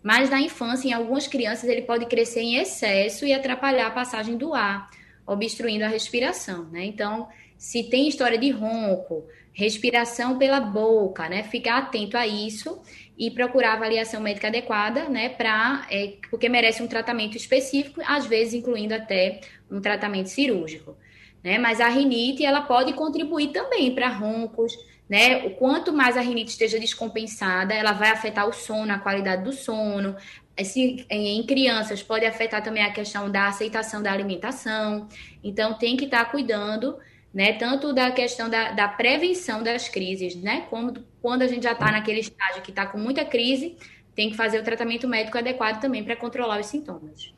Mas 0.03 0.29
na 0.29 0.39
infância, 0.39 0.87
em 0.87 0.93
algumas 0.93 1.27
crianças, 1.27 1.65
ele 1.71 1.81
pode 1.81 2.05
crescer 2.05 2.43
em 2.43 2.57
excesso 2.57 3.25
e 3.25 3.33
atrapalhar 3.33 3.87
a 3.87 3.91
passagem 3.91 4.37
do 4.37 4.53
ar, 4.53 4.91
obstruindo 5.27 5.87
a 5.87 5.89
respiração, 5.89 6.65
né? 6.65 6.85
Então, 6.85 7.27
se 7.57 7.85
tem 7.85 8.07
história 8.07 8.37
de 8.37 8.51
ronco, 8.51 9.25
respiração 9.55 10.37
pela 10.37 10.61
boca, 10.61 11.27
né? 11.27 11.43
Ficar 11.45 11.79
atento 11.79 12.19
a 12.19 12.27
isso 12.27 12.83
e 13.21 13.31
procurar 13.31 13.75
avaliação 13.75 14.19
médica 14.19 14.49
adequada, 14.49 15.07
né, 15.07 15.29
para 15.29 15.87
é, 15.91 16.15
porque 16.31 16.49
merece 16.49 16.83
um 16.83 16.87
tratamento 16.87 17.37
específico, 17.37 18.01
às 18.07 18.25
vezes 18.25 18.55
incluindo 18.55 18.95
até 18.95 19.43
um 19.71 19.79
tratamento 19.79 20.31
cirúrgico, 20.31 20.97
né? 21.45 21.59
Mas 21.59 21.83
a 21.83 21.89
rinite 21.89 22.43
ela 22.47 22.63
pode 22.63 22.95
contribuir 22.95 23.49
também 23.49 23.95
para 23.95 24.09
roncos, 24.09 24.73
né? 25.07 25.45
O 25.45 25.51
quanto 25.51 25.93
mais 25.93 26.17
a 26.17 26.23
rinite 26.23 26.53
esteja 26.53 26.79
descompensada, 26.79 27.75
ela 27.75 27.93
vai 27.93 28.09
afetar 28.09 28.49
o 28.49 28.55
sono, 28.55 28.91
a 28.91 28.99
qualidade 28.99 29.45
do 29.45 29.53
sono. 29.53 30.17
Esse, 30.57 31.05
em 31.11 31.43
crianças 31.45 32.03
pode 32.03 32.25
afetar 32.25 32.63
também 32.63 32.83
a 32.83 32.91
questão 32.91 33.31
da 33.31 33.49
aceitação 33.49 34.03
da 34.03 34.11
alimentação. 34.11 35.07
Então 35.45 35.75
tem 35.75 35.95
que 35.95 36.07
estar 36.07 36.25
tá 36.25 36.31
cuidando 36.31 36.97
né? 37.33 37.53
Tanto 37.55 37.93
da 37.93 38.11
questão 38.11 38.49
da, 38.51 38.73
da 38.73 38.89
prevenção 38.89 39.63
das 39.63 39.89
crises, 39.89 40.35
né? 40.37 40.63
Como 40.69 40.93
quando 41.23 41.43
a 41.43 41.47
gente 41.47 41.63
já 41.63 41.73
está 41.73 41.91
naquele 41.93 42.21
estágio 42.21 42.63
que 42.63 42.71
está 42.71 42.87
com 42.87 42.99
muita 42.99 43.25
crise, 43.25 43.77
tem 44.15 44.31
que 44.31 44.37
fazer 44.37 44.61
o 44.61 44.65
tratamento 44.65 45.07
médico 45.09 45.39
adequado 45.39 45.81
também 45.81 46.05
para 46.05 46.17
controlar 46.17 46.61
os 46.61 46.67
sintomas. 46.67 47.33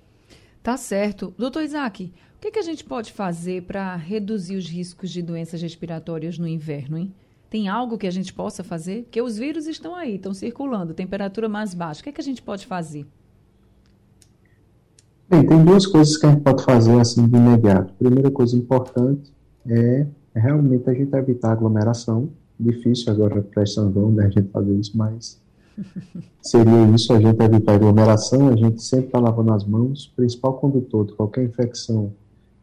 Tá 0.62 0.76
certo. 0.76 1.34
Doutor 1.36 1.62
Isaac, 1.62 2.12
o 2.36 2.40
que, 2.40 2.50
que 2.50 2.58
a 2.58 2.62
gente 2.62 2.84
pode 2.84 3.12
fazer 3.12 3.62
para 3.62 3.94
reduzir 3.96 4.56
os 4.56 4.68
riscos 4.68 5.10
de 5.10 5.22
doenças 5.22 5.60
respiratórias 5.60 6.38
no 6.38 6.48
inverno, 6.48 6.96
hein? 6.96 7.14
Tem 7.50 7.68
algo 7.68 7.98
que 7.98 8.06
a 8.06 8.10
gente 8.10 8.32
possa 8.32 8.64
fazer? 8.64 9.02
Porque 9.02 9.20
os 9.20 9.36
vírus 9.36 9.66
estão 9.66 9.94
aí, 9.94 10.14
estão 10.14 10.32
circulando, 10.32 10.94
temperatura 10.94 11.50
mais 11.50 11.74
baixa. 11.74 12.00
O 12.00 12.04
que, 12.04 12.12
que 12.12 12.20
a 12.20 12.24
gente 12.24 12.40
pode 12.40 12.64
fazer? 12.64 13.06
Bem, 15.28 15.46
tem 15.46 15.62
duas 15.62 15.86
coisas 15.86 16.16
que 16.16 16.24
a 16.24 16.30
gente 16.30 16.40
pode 16.40 16.64
fazer 16.64 16.98
assim 16.98 17.28
de 17.28 17.36
imediato. 17.36 17.92
Primeira 17.94 18.30
coisa 18.30 18.56
importante 18.56 19.30
é 19.66 20.06
realmente 20.34 20.88
a 20.88 20.94
gente 20.94 21.14
evitar 21.14 21.52
aglomeração. 21.52 22.28
Difícil 22.58 23.12
agora 23.12 23.42
para 23.42 23.64
João 23.64 24.12
né, 24.12 24.26
a 24.26 24.30
gente 24.30 24.48
fazer 24.50 24.74
isso, 24.74 24.96
mas 24.96 25.40
seria 26.40 26.86
isso, 26.94 27.12
a 27.12 27.20
gente 27.20 27.40
evitar 27.42 27.74
aglomeração, 27.74 28.48
a 28.48 28.56
gente 28.56 28.82
sempre 28.82 29.06
está 29.06 29.18
lavando 29.18 29.52
as 29.52 29.64
mãos, 29.64 30.06
o 30.06 30.16
principal 30.16 30.54
condutor 30.54 31.06
de 31.06 31.12
qualquer 31.14 31.44
infecção 31.44 32.12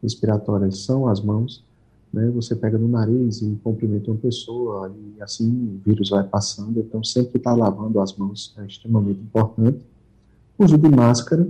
respiratória 0.02 0.70
são 0.70 1.06
as 1.08 1.20
mãos, 1.20 1.64
né, 2.12 2.28
você 2.30 2.56
pega 2.56 2.78
no 2.78 2.88
nariz 2.88 3.42
e 3.42 3.58
cumprimenta 3.62 4.10
uma 4.10 4.16
pessoa, 4.16 4.90
e 5.16 5.22
assim 5.22 5.48
o 5.48 5.80
vírus 5.84 6.10
vai 6.10 6.24
passando, 6.24 6.80
então 6.80 7.04
sempre 7.04 7.38
estar 7.38 7.50
tá 7.50 7.56
lavando 7.56 8.00
as 8.00 8.16
mãos 8.16 8.54
é 8.58 8.66
extremamente 8.66 9.20
importante. 9.20 9.84
Uso 10.58 10.76
de 10.76 10.88
máscara, 10.88 11.46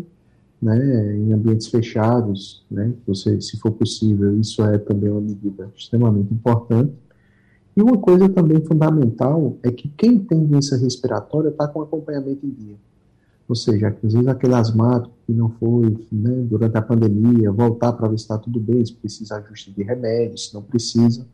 né, 0.61 1.17
em 1.17 1.33
ambientes 1.33 1.69
fechados, 1.69 2.65
né, 2.71 2.93
você, 3.07 3.41
se 3.41 3.59
for 3.59 3.73
possível, 3.73 4.39
isso 4.39 4.63
é 4.63 4.79
também 4.79 5.11
uma 5.11 5.21
medida 5.21 5.71
extremamente 5.77 6.33
importante. 6.33 6.93
E 7.77 7.83
uma 7.83 7.97
coisa 7.97 8.29
também 8.29 8.61
fundamental 8.65 9.57
é 9.63 9.71
que 9.71 9.89
quem 9.89 10.19
tem 10.19 10.45
doença 10.45 10.77
respiratória 10.77 11.49
está 11.49 11.67
com 11.69 11.81
acompanhamento 11.81 12.45
em 12.45 12.51
dia. 12.51 12.77
Ou 13.49 13.55
seja, 13.57 13.89
às 13.89 14.13
vezes 14.13 14.29
aquele 14.29 14.55
asmático 14.55 15.13
que 15.27 15.33
não 15.33 15.51
foi 15.51 16.07
né, 16.13 16.47
durante 16.49 16.77
a 16.77 16.83
pandemia, 16.83 17.51
voltar 17.51 17.93
para 17.93 18.09
ver 18.09 18.19
se 18.19 18.25
está 18.25 18.39
tudo 18.39 18.61
bem, 18.61 18.85
se 18.85 18.93
precisa 18.93 19.37
ajuste 19.37 19.73
de 19.73 19.83
remédio, 19.83 20.39
se 20.39 20.55
não 20.55 20.63
precisa. 20.63 21.27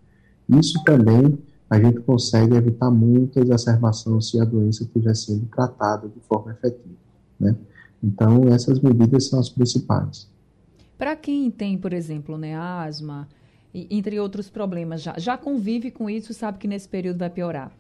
Isso 0.49 0.83
também 0.85 1.39
a 1.69 1.79
gente 1.79 2.01
consegue 2.01 2.55
evitar 2.55 2.91
muita 2.91 3.41
exacerbação 3.41 4.21
se 4.21 4.41
a 4.41 4.45
doença 4.45 4.85
estiver 4.85 5.15
sendo 5.15 5.47
tratada 5.47 6.09
de 6.09 6.21
forma 6.21 6.53
efetiva. 6.53 6.95
Né? 7.39 7.55
Então, 8.07 8.49
essas 8.55 8.79
medidas 8.79 9.29
são 9.29 9.41
as 9.41 9.49
principais. 9.49 10.31
Para 10.97 11.17
quem 11.17 11.51
tem, 11.51 11.77
por 11.77 11.93
exemplo, 11.93 12.39
né, 12.39 12.55
asma, 12.55 13.29
e, 13.75 13.89
entre 13.91 14.21
outros 14.21 14.49
problemas, 14.49 15.03
já, 15.03 15.15
já 15.19 15.37
convive 15.37 15.91
com 15.91 16.09
isso, 16.09 16.33
sabe 16.33 16.59
que 16.59 16.69
nesse 16.69 16.89
período 16.89 17.19
vai 17.19 17.29
piorar. 17.29 17.73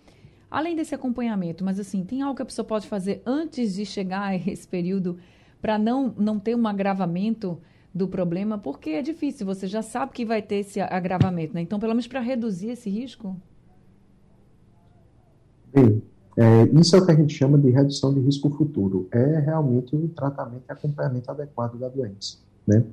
Além 0.50 0.74
desse 0.74 0.94
acompanhamento, 0.94 1.64
mas 1.64 1.78
assim, 1.78 2.04
tem 2.04 2.22
algo 2.22 2.34
que 2.34 2.42
a 2.42 2.46
pessoa 2.46 2.66
pode 2.66 2.88
fazer 2.88 3.22
antes 3.24 3.76
de 3.76 3.86
chegar 3.86 4.22
a 4.22 4.36
esse 4.36 4.66
período 4.66 5.16
para 5.62 5.78
não, 5.78 6.12
não 6.18 6.40
ter 6.40 6.56
um 6.56 6.66
agravamento 6.66 7.58
do 7.94 8.08
problema? 8.08 8.58
Porque 8.58 8.90
é 8.90 9.02
difícil, 9.02 9.46
você 9.46 9.68
já 9.68 9.80
sabe 9.80 10.12
que 10.12 10.24
vai 10.24 10.42
ter 10.42 10.56
esse 10.56 10.80
agravamento, 10.80 11.54
né? 11.54 11.60
Então, 11.60 11.78
pelo 11.78 11.92
menos 11.92 12.08
para 12.08 12.20
reduzir 12.20 12.70
esse 12.70 12.90
risco? 12.90 13.36
Bem, 15.72 16.02
é, 16.36 16.64
isso 16.78 16.94
é 16.94 16.98
o 16.98 17.06
que 17.06 17.12
a 17.12 17.14
gente 17.14 17.34
chama 17.34 17.56
de 17.56 17.70
redução 17.70 18.12
de 18.12 18.20
risco 18.20 18.50
futuro. 18.50 19.08
É 19.10 19.40
realmente 19.40 19.96
um 19.96 20.06
tratamento 20.08 20.64
e 20.68 20.72
acompanhamento 20.72 21.30
adequado 21.30 21.78
da 21.78 21.88
doença. 21.88 22.36
Né? 22.66 22.84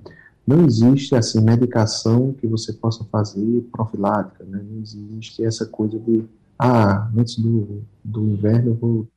Não 0.48 0.66
existe 0.66 1.14
assim 1.14 1.42
medicação 1.42 2.34
que 2.34 2.48
você 2.48 2.72
possa 2.72 3.04
fazer 3.06 3.68
profilática. 3.72 4.46
Né? 4.46 4.64
Não 4.66 4.82
existe 4.82 5.44
essa 5.44 5.66
coisa 5.66 6.00
de 6.00 6.24
ah, 6.58 7.12
antes 7.18 7.38
do, 7.38 7.84
do 8.04 8.22
inverno 8.22 8.70
eu 8.70 8.76
vou 8.76 9.08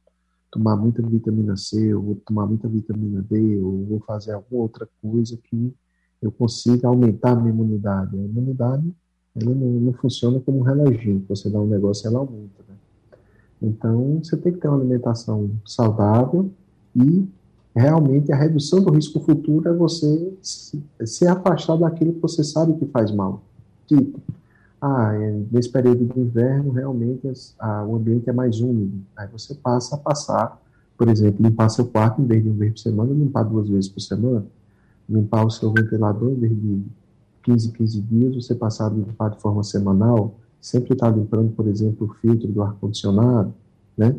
tomar 0.51 0.77
muita 0.77 1.03
vitamina 1.03 1.57
C, 1.57 1.95
ou 1.95 2.03
vou 2.03 2.15
tomar 2.27 2.47
muita 2.47 2.67
vitamina 2.67 3.23
D, 3.23 3.61
ou 3.63 3.85
vou 3.85 4.01
fazer 4.01 4.33
alguma 4.33 4.63
outra 4.63 4.89
coisa 5.03 5.39
que 5.45 5.73
eu 6.21 6.33
consiga 6.33 6.89
aumentar 6.89 7.33
a 7.33 7.37
minha 7.37 7.51
imunidade. 7.51 8.17
A 8.17 8.23
imunidade 8.23 8.93
ela 9.37 9.55
não, 9.55 9.69
não 9.69 9.93
funciona 9.93 10.41
como 10.41 10.61
um 10.61 10.63
reloginho. 10.63 11.25
Você 11.29 11.51
dá 11.51 11.61
um 11.61 11.67
negócio, 11.67 12.09
ela 12.09 12.19
aumenta. 12.19 12.65
Então, 13.61 14.21
você 14.23 14.37
tem 14.37 14.53
que 14.53 14.59
ter 14.59 14.69
uma 14.69 14.77
alimentação 14.77 15.51
saudável 15.65 16.51
e 16.95 17.29
realmente 17.75 18.33
a 18.33 18.37
redução 18.37 18.83
do 18.83 18.93
risco 18.93 19.21
futuro 19.21 19.69
é 19.69 19.73
você 19.73 20.33
se, 20.43 21.27
afastar 21.27 21.77
daquilo 21.77 22.15
que 22.15 22.21
você 22.21 22.43
sabe 22.43 22.75
que 22.75 22.87
faz 22.87 23.11
mal. 23.11 23.43
Tipo, 23.87 24.21
ah, 24.81 25.15
é, 25.15 25.43
nesse 25.51 25.71
período 25.71 26.05
de 26.05 26.21
inverno, 26.21 26.73
realmente 26.73 27.29
o 27.89 27.97
ambiente 27.97 28.29
é 28.29 28.33
mais 28.33 28.61
úmido. 28.61 28.99
Aí 29.17 29.29
você 29.29 29.55
passa 29.55 29.95
a 29.97 29.99
passar, 29.99 30.61
por 30.97 31.09
exemplo, 31.09 31.45
limpar 31.45 31.69
seu 31.69 31.87
quarto 31.87 32.21
em 32.21 32.27
vez 32.27 32.43
de 32.43 32.49
uma 32.49 32.59
vez 32.59 32.73
por 32.73 32.81
semana, 32.81 33.13
limpar 33.13 33.43
duas 33.45 33.69
vezes 33.69 33.89
por 33.89 34.01
semana. 34.01 34.47
Limpar 35.09 35.47
o 35.47 35.51
seu 35.51 35.73
ventilador 35.73 36.31
em 36.31 36.35
vez 36.35 36.53
de 36.53 36.83
15, 37.45 37.73
15 37.73 38.01
dias, 38.01 38.35
você 38.35 38.55
passar 38.55 38.87
a 38.87 38.91
limpar 38.91 39.31
de 39.31 39.41
forma 39.41 39.63
semanal. 39.63 40.35
Sempre 40.67 40.95
estar 40.95 41.13
tá 41.13 41.17
limpando, 41.17 41.53
por 41.53 41.69
exemplo, 41.69 42.09
o 42.09 42.15
filtro 42.15 42.49
do 42.49 42.61
ar-condicionado, 42.61 43.55
né? 43.97 44.17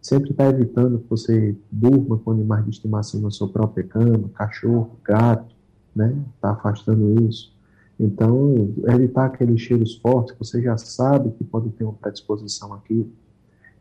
Sempre 0.00 0.30
estar 0.30 0.44
tá 0.44 0.50
evitando 0.50 1.00
que 1.00 1.10
você 1.10 1.56
durma 1.72 2.16
com 2.18 2.30
animais 2.30 2.62
de 2.62 2.70
estimação 2.70 3.20
na 3.20 3.32
sua 3.32 3.48
própria 3.48 3.82
cama, 3.82 4.28
cachorro, 4.32 4.92
gato, 5.02 5.52
né? 5.96 6.16
Está 6.36 6.52
afastando 6.52 7.20
isso. 7.28 7.52
Então, 7.98 8.72
evitar 8.86 9.24
aqueles 9.24 9.60
cheiros 9.60 9.96
fortes 9.96 10.34
que 10.34 10.38
você 10.38 10.62
já 10.62 10.78
sabe 10.78 11.32
que 11.32 11.42
pode 11.42 11.68
ter 11.70 11.82
uma 11.82 11.94
predisposição 11.94 12.72
aqui. 12.74 13.04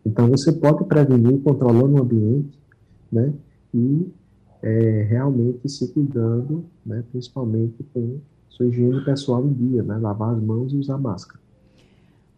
Então, 0.03 0.27
você 0.27 0.51
pode 0.51 0.86
prevenir 0.86 1.39
controlando 1.43 1.97
o 1.97 2.01
ambiente, 2.01 2.58
né? 3.12 3.32
E 3.71 4.12
é, 4.63 5.03
realmente 5.08 5.69
se 5.69 5.93
cuidando, 5.93 6.65
né? 6.84 7.03
Principalmente 7.12 7.84
com 7.93 8.17
sua 8.49 8.65
higiene 8.65 9.06
pessoal 9.06 9.45
em 9.45 9.53
dia, 9.53 9.84
né? 9.84 9.99
Lavar 9.99 10.34
as 10.34 10.41
mãos 10.41 10.73
e 10.73 10.77
usar 10.77 10.97
máscara. 10.97 11.45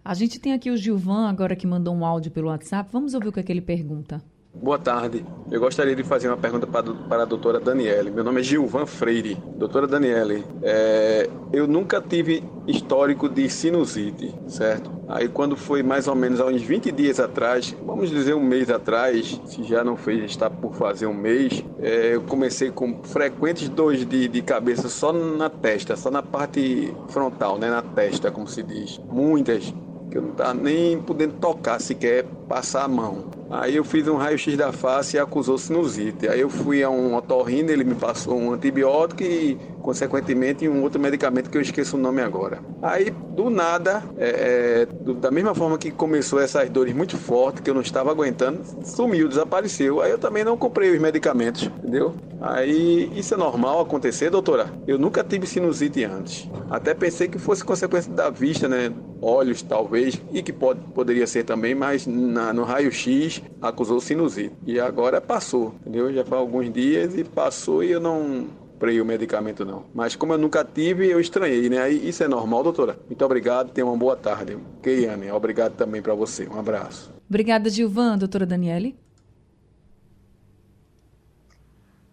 A 0.09 0.15
gente 0.15 0.39
tem 0.39 0.53
aqui 0.53 0.71
o 0.71 0.75
Gilvan 0.75 1.29
agora 1.29 1.55
que 1.55 1.67
mandou 1.67 1.93
um 1.93 2.03
áudio 2.03 2.31
pelo 2.31 2.47
WhatsApp. 2.47 2.89
Vamos 2.91 3.13
ouvir 3.13 3.27
o 3.27 3.31
que, 3.31 3.41
é 3.41 3.43
que 3.43 3.51
ele 3.51 3.61
pergunta. 3.61 4.19
Boa 4.51 4.79
tarde. 4.79 5.23
Eu 5.51 5.59
gostaria 5.59 5.95
de 5.95 6.03
fazer 6.03 6.27
uma 6.27 6.35
pergunta 6.35 6.65
para, 6.65 7.21
a 7.21 7.25
doutora 7.25 7.59
Daniele. 7.59 8.09
Meu 8.09 8.23
nome 8.23 8.39
é 8.39 8.43
Gilvan 8.43 8.87
Freire. 8.87 9.35
Doutora 9.55 9.85
Daniele, 9.85 10.43
é, 10.63 11.29
eu 11.53 11.67
nunca 11.67 12.01
tive 12.01 12.43
histórico 12.65 13.29
de 13.29 13.47
sinusite, 13.47 14.33
certo? 14.47 14.91
Aí 15.07 15.29
quando 15.29 15.55
foi 15.55 15.83
mais 15.83 16.07
ou 16.07 16.15
menos 16.15 16.39
há 16.39 16.45
uns 16.47 16.63
20 16.63 16.91
dias 16.91 17.19
atrás, 17.19 17.75
vamos 17.85 18.09
dizer 18.09 18.33
um 18.33 18.43
mês 18.43 18.71
atrás, 18.71 19.39
se 19.45 19.63
já 19.63 19.83
não 19.83 19.95
fez, 19.95 20.23
está 20.23 20.49
por 20.49 20.73
fazer 20.73 21.05
um 21.05 21.13
mês, 21.13 21.63
é, 21.79 22.15
eu 22.15 22.23
comecei 22.23 22.71
com 22.71 23.03
frequentes 23.03 23.69
dores 23.69 24.03
de, 24.07 24.27
de 24.27 24.41
cabeça 24.41 24.89
só 24.89 25.13
na 25.13 25.51
testa, 25.51 25.95
só 25.95 26.09
na 26.09 26.23
parte 26.23 26.91
frontal, 27.09 27.59
né? 27.59 27.69
Na 27.69 27.83
testa, 27.83 28.31
como 28.31 28.47
se 28.47 28.63
diz. 28.63 28.99
Muitas, 29.11 29.71
que 30.09 30.17
eu 30.17 30.21
não 30.21 30.31
estava 30.31 30.53
nem 30.53 30.99
podendo 30.99 31.33
tocar 31.33 31.79
sequer, 31.79 32.25
passar 32.47 32.83
a 32.83 32.87
mão. 32.87 33.25
Aí 33.49 33.75
eu 33.75 33.83
fiz 33.83 34.07
um 34.07 34.15
raio-x 34.15 34.57
da 34.57 34.71
face 34.71 35.17
e 35.17 35.19
acusou 35.19 35.57
sinusite. 35.57 36.27
Aí 36.27 36.39
eu 36.39 36.49
fui 36.49 36.83
a 36.83 36.89
um 36.89 37.15
otorrino, 37.15 37.71
ele 37.71 37.83
me 37.83 37.95
passou 37.95 38.37
um 38.37 38.53
antibiótico 38.53 39.23
e, 39.23 39.57
consequentemente, 39.81 40.67
um 40.67 40.81
outro 40.83 40.99
medicamento 40.99 41.49
que 41.49 41.57
eu 41.57 41.61
esqueço 41.61 41.97
o 41.97 41.99
nome 41.99 42.21
agora. 42.21 42.59
Aí, 42.81 43.11
do 43.11 43.49
nada, 43.49 44.03
é, 44.17 44.85
é, 44.87 45.13
da 45.13 45.31
mesma 45.31 45.55
forma 45.55 45.77
que 45.77 45.91
começou 45.91 46.39
essas 46.39 46.69
dores 46.69 46.93
muito 46.93 47.17
fortes, 47.17 47.61
que 47.61 47.69
eu 47.69 47.73
não 47.73 47.81
estava 47.81 48.11
aguentando, 48.11 48.61
sumiu, 48.83 49.27
desapareceu. 49.27 50.01
Aí 50.01 50.11
eu 50.11 50.17
também 50.17 50.43
não 50.43 50.57
comprei 50.57 50.91
os 50.91 50.99
medicamentos, 50.99 51.63
entendeu? 51.63 52.13
Aí, 52.41 53.11
isso 53.15 53.33
é 53.33 53.37
normal 53.37 53.81
acontecer, 53.81 54.29
doutora? 54.29 54.71
Eu 54.87 54.97
nunca 54.97 55.23
tive 55.23 55.45
sinusite 55.45 56.03
antes. 56.05 56.49
Até 56.69 56.93
pensei 56.93 57.27
que 57.27 57.37
fosse 57.37 57.63
consequência 57.63 58.11
da 58.11 58.29
vista, 58.29 58.67
né? 58.67 58.91
Olhos, 59.21 59.61
talvez, 59.61 60.21
e 60.31 60.41
que 60.41 60.53
pode, 60.53 60.79
poderia 60.93 61.27
ser 61.27 61.43
também, 61.43 61.75
mas 61.75 62.07
na, 62.07 62.53
no 62.53 62.63
raio-x 62.63 63.41
acusou 63.61 63.99
sinusite. 63.99 64.55
E 64.65 64.79
agora 64.79 65.19
passou, 65.19 65.75
entendeu? 65.81 66.13
Já 66.13 66.23
faz 66.23 66.41
alguns 66.41 66.71
dias 66.71 67.17
e 67.17 67.25
passou 67.25 67.83
e 67.83 67.91
eu 67.91 67.99
não 67.99 68.47
comprei 68.79 69.01
o 69.01 69.05
medicamento 69.05 69.65
não. 69.65 69.85
Mas 69.93 70.15
como 70.15 70.31
eu 70.31 70.37
nunca 70.37 70.63
tive, 70.63 71.09
eu 71.09 71.19
estranhei, 71.19 71.69
né? 71.69 71.79
Aí 71.79 72.07
isso 72.07 72.23
é 72.23 72.29
normal, 72.29 72.63
doutora? 72.63 72.97
Muito 73.07 73.25
obrigado, 73.25 73.73
tenha 73.73 73.85
uma 73.85 73.97
boa 73.97 74.15
tarde. 74.15 74.57
Keiane, 74.81 75.29
obrigado 75.31 75.75
também 75.75 76.01
para 76.01 76.15
você. 76.15 76.47
Um 76.47 76.57
abraço. 76.57 77.13
Obrigada, 77.27 77.69
Gilvan. 77.69 78.17
Doutora 78.17 78.45
Daniele? 78.45 78.95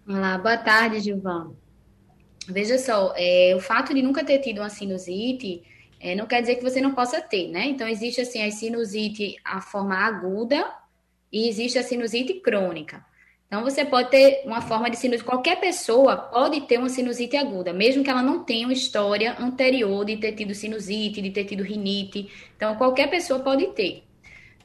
Olá, 0.09 0.37
boa 0.39 0.57
tarde, 0.57 0.99
Gilvan. 0.99 1.53
Veja 2.49 2.79
só, 2.79 3.15
é, 3.17 3.55
o 3.57 3.61
fato 3.61 3.95
de 3.95 4.03
nunca 4.03 4.25
ter 4.25 4.41
tido 4.41 4.59
uma 4.59 4.69
sinusite 4.69 5.63
é, 6.01 6.17
não 6.17 6.27
quer 6.27 6.41
dizer 6.41 6.57
que 6.57 6.65
você 6.65 6.81
não 6.81 6.95
possa 6.95 7.21
ter, 7.21 7.49
né? 7.49 7.67
Então, 7.67 7.87
existe 7.87 8.21
assim 8.21 8.43
a 8.43 8.51
sinusite, 8.51 9.37
a 9.45 9.61
forma 9.61 9.95
aguda, 9.95 10.69
e 11.33 11.49
existe 11.49 11.79
a 11.79 11.83
sinusite 11.85 12.35
crônica. 12.35 13.05
Então, 13.47 13.63
você 13.63 13.85
pode 13.85 14.11
ter 14.11 14.43
uma 14.45 14.61
forma 14.61 14.91
de 14.91 14.97
sinusite. 14.97 15.25
Qualquer 15.25 15.61
pessoa 15.61 16.17
pode 16.17 16.63
ter 16.63 16.79
uma 16.79 16.89
sinusite 16.89 17.37
aguda, 17.37 17.73
mesmo 17.73 18.03
que 18.03 18.11
ela 18.11 18.23
não 18.23 18.43
tenha 18.43 18.67
uma 18.67 18.73
história 18.73 19.37
anterior 19.39 20.05
de 20.05 20.17
ter 20.17 20.33
tido 20.33 20.53
sinusite, 20.53 21.23
de 21.23 21.31
ter 21.31 21.45
tido 21.45 21.63
rinite. 21.63 22.29
Então, 22.57 22.75
qualquer 22.75 23.09
pessoa 23.09 23.39
pode 23.41 23.69
ter. 23.69 24.03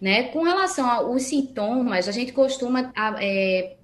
Né? 0.01 0.23
Com 0.23 0.41
relação 0.41 0.89
aos 0.89 1.23
sintomas, 1.23 2.07
a 2.07 2.11
gente 2.11 2.31
costuma, 2.31 2.91
é, 3.19 3.75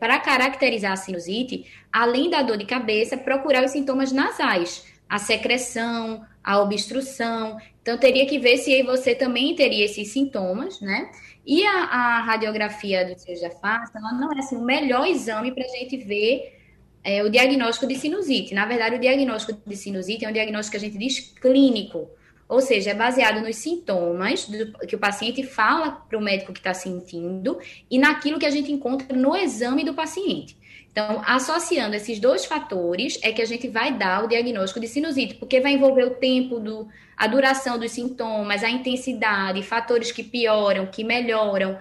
para 0.00 0.18
caracterizar 0.18 0.92
a 0.92 0.96
sinusite, 0.96 1.66
além 1.92 2.30
da 2.30 2.40
dor 2.42 2.56
de 2.56 2.64
cabeça, 2.64 3.16
procurar 3.16 3.62
os 3.62 3.72
sintomas 3.72 4.10
nasais, 4.10 4.86
a 5.06 5.18
secreção, 5.18 6.24
a 6.42 6.58
obstrução. 6.62 7.58
Então, 7.82 7.98
teria 7.98 8.24
que 8.24 8.38
ver 8.38 8.56
se 8.56 8.82
você 8.84 9.14
também 9.14 9.54
teria 9.54 9.84
esses 9.84 10.08
sintomas, 10.08 10.80
né? 10.80 11.10
E 11.46 11.64
a, 11.64 11.84
a 11.84 12.20
radiografia 12.22 13.04
do 13.06 13.18
seja 13.18 13.48
face, 13.50 13.96
ela 13.96 14.12
não 14.12 14.32
é 14.32 14.40
assim, 14.40 14.56
o 14.56 14.62
melhor 14.62 15.06
exame 15.06 15.52
para 15.52 15.64
a 15.64 15.68
gente 15.68 15.96
ver 15.96 16.58
é, 17.04 17.22
o 17.22 17.30
diagnóstico 17.30 17.86
de 17.86 17.94
sinusite. 17.94 18.52
Na 18.52 18.66
verdade, 18.66 18.96
o 18.96 18.98
diagnóstico 18.98 19.60
de 19.64 19.76
sinusite 19.76 20.24
é 20.24 20.28
um 20.28 20.32
diagnóstico 20.32 20.72
que 20.72 20.84
a 20.84 20.88
gente 20.88 20.98
diz 20.98 21.20
clínico, 21.40 22.10
ou 22.48 22.60
seja, 22.60 22.90
é 22.90 22.94
baseado 22.94 23.40
nos 23.40 23.56
sintomas 23.56 24.46
do, 24.48 24.72
que 24.86 24.96
o 24.96 24.98
paciente 24.98 25.44
fala 25.44 25.92
para 25.92 26.18
o 26.18 26.20
médico 26.20 26.52
que 26.52 26.58
está 26.58 26.74
sentindo 26.74 27.58
e 27.88 27.98
naquilo 27.98 28.38
que 28.38 28.46
a 28.46 28.50
gente 28.50 28.72
encontra 28.72 29.16
no 29.16 29.36
exame 29.36 29.84
do 29.84 29.94
paciente. 29.94 30.55
Então, 30.96 31.22
associando 31.26 31.94
esses 31.94 32.18
dois 32.18 32.46
fatores, 32.46 33.18
é 33.20 33.30
que 33.30 33.42
a 33.42 33.44
gente 33.44 33.68
vai 33.68 33.92
dar 33.92 34.24
o 34.24 34.28
diagnóstico 34.28 34.80
de 34.80 34.88
sinusite, 34.88 35.34
porque 35.34 35.60
vai 35.60 35.72
envolver 35.72 36.04
o 36.04 36.14
tempo, 36.14 36.58
do, 36.58 36.88
a 37.14 37.26
duração 37.26 37.78
dos 37.78 37.90
sintomas, 37.90 38.64
a 38.64 38.70
intensidade, 38.70 39.62
fatores 39.62 40.10
que 40.10 40.24
pioram, 40.24 40.86
que 40.86 41.04
melhoram. 41.04 41.78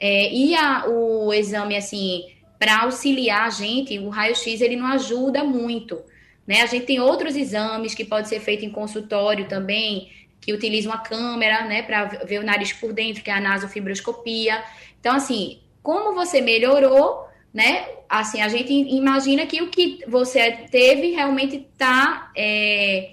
É, 0.00 0.32
e 0.32 0.54
a, 0.54 0.86
o 0.88 1.30
exame, 1.34 1.76
assim, 1.76 2.24
para 2.58 2.84
auxiliar 2.84 3.48
a 3.48 3.50
gente, 3.50 3.98
o 3.98 4.08
raio-x, 4.08 4.62
ele 4.62 4.76
não 4.76 4.86
ajuda 4.86 5.44
muito. 5.44 6.00
Né? 6.46 6.62
A 6.62 6.66
gente 6.66 6.86
tem 6.86 6.98
outros 6.98 7.36
exames 7.36 7.94
que 7.94 8.02
pode 8.02 8.30
ser 8.30 8.40
feito 8.40 8.64
em 8.64 8.70
consultório 8.70 9.46
também, 9.46 10.10
que 10.40 10.54
utilizam 10.54 10.90
a 10.90 10.96
câmera, 10.96 11.66
né, 11.66 11.82
para 11.82 12.06
ver 12.24 12.38
o 12.38 12.42
nariz 12.42 12.72
por 12.72 12.94
dentro, 12.94 13.22
que 13.22 13.30
é 13.30 13.34
a 13.34 13.40
nasofibroscopia. 13.40 14.64
Então, 14.98 15.14
assim, 15.14 15.60
como 15.82 16.14
você 16.14 16.40
melhorou, 16.40 17.28
né? 17.54 17.86
Assim, 18.08 18.42
a 18.42 18.48
gente 18.48 18.72
imagina 18.72 19.46
que 19.46 19.62
o 19.62 19.70
que 19.70 20.00
você 20.08 20.50
teve 20.72 21.12
realmente 21.12 21.56
está, 21.56 22.32
é, 22.36 23.12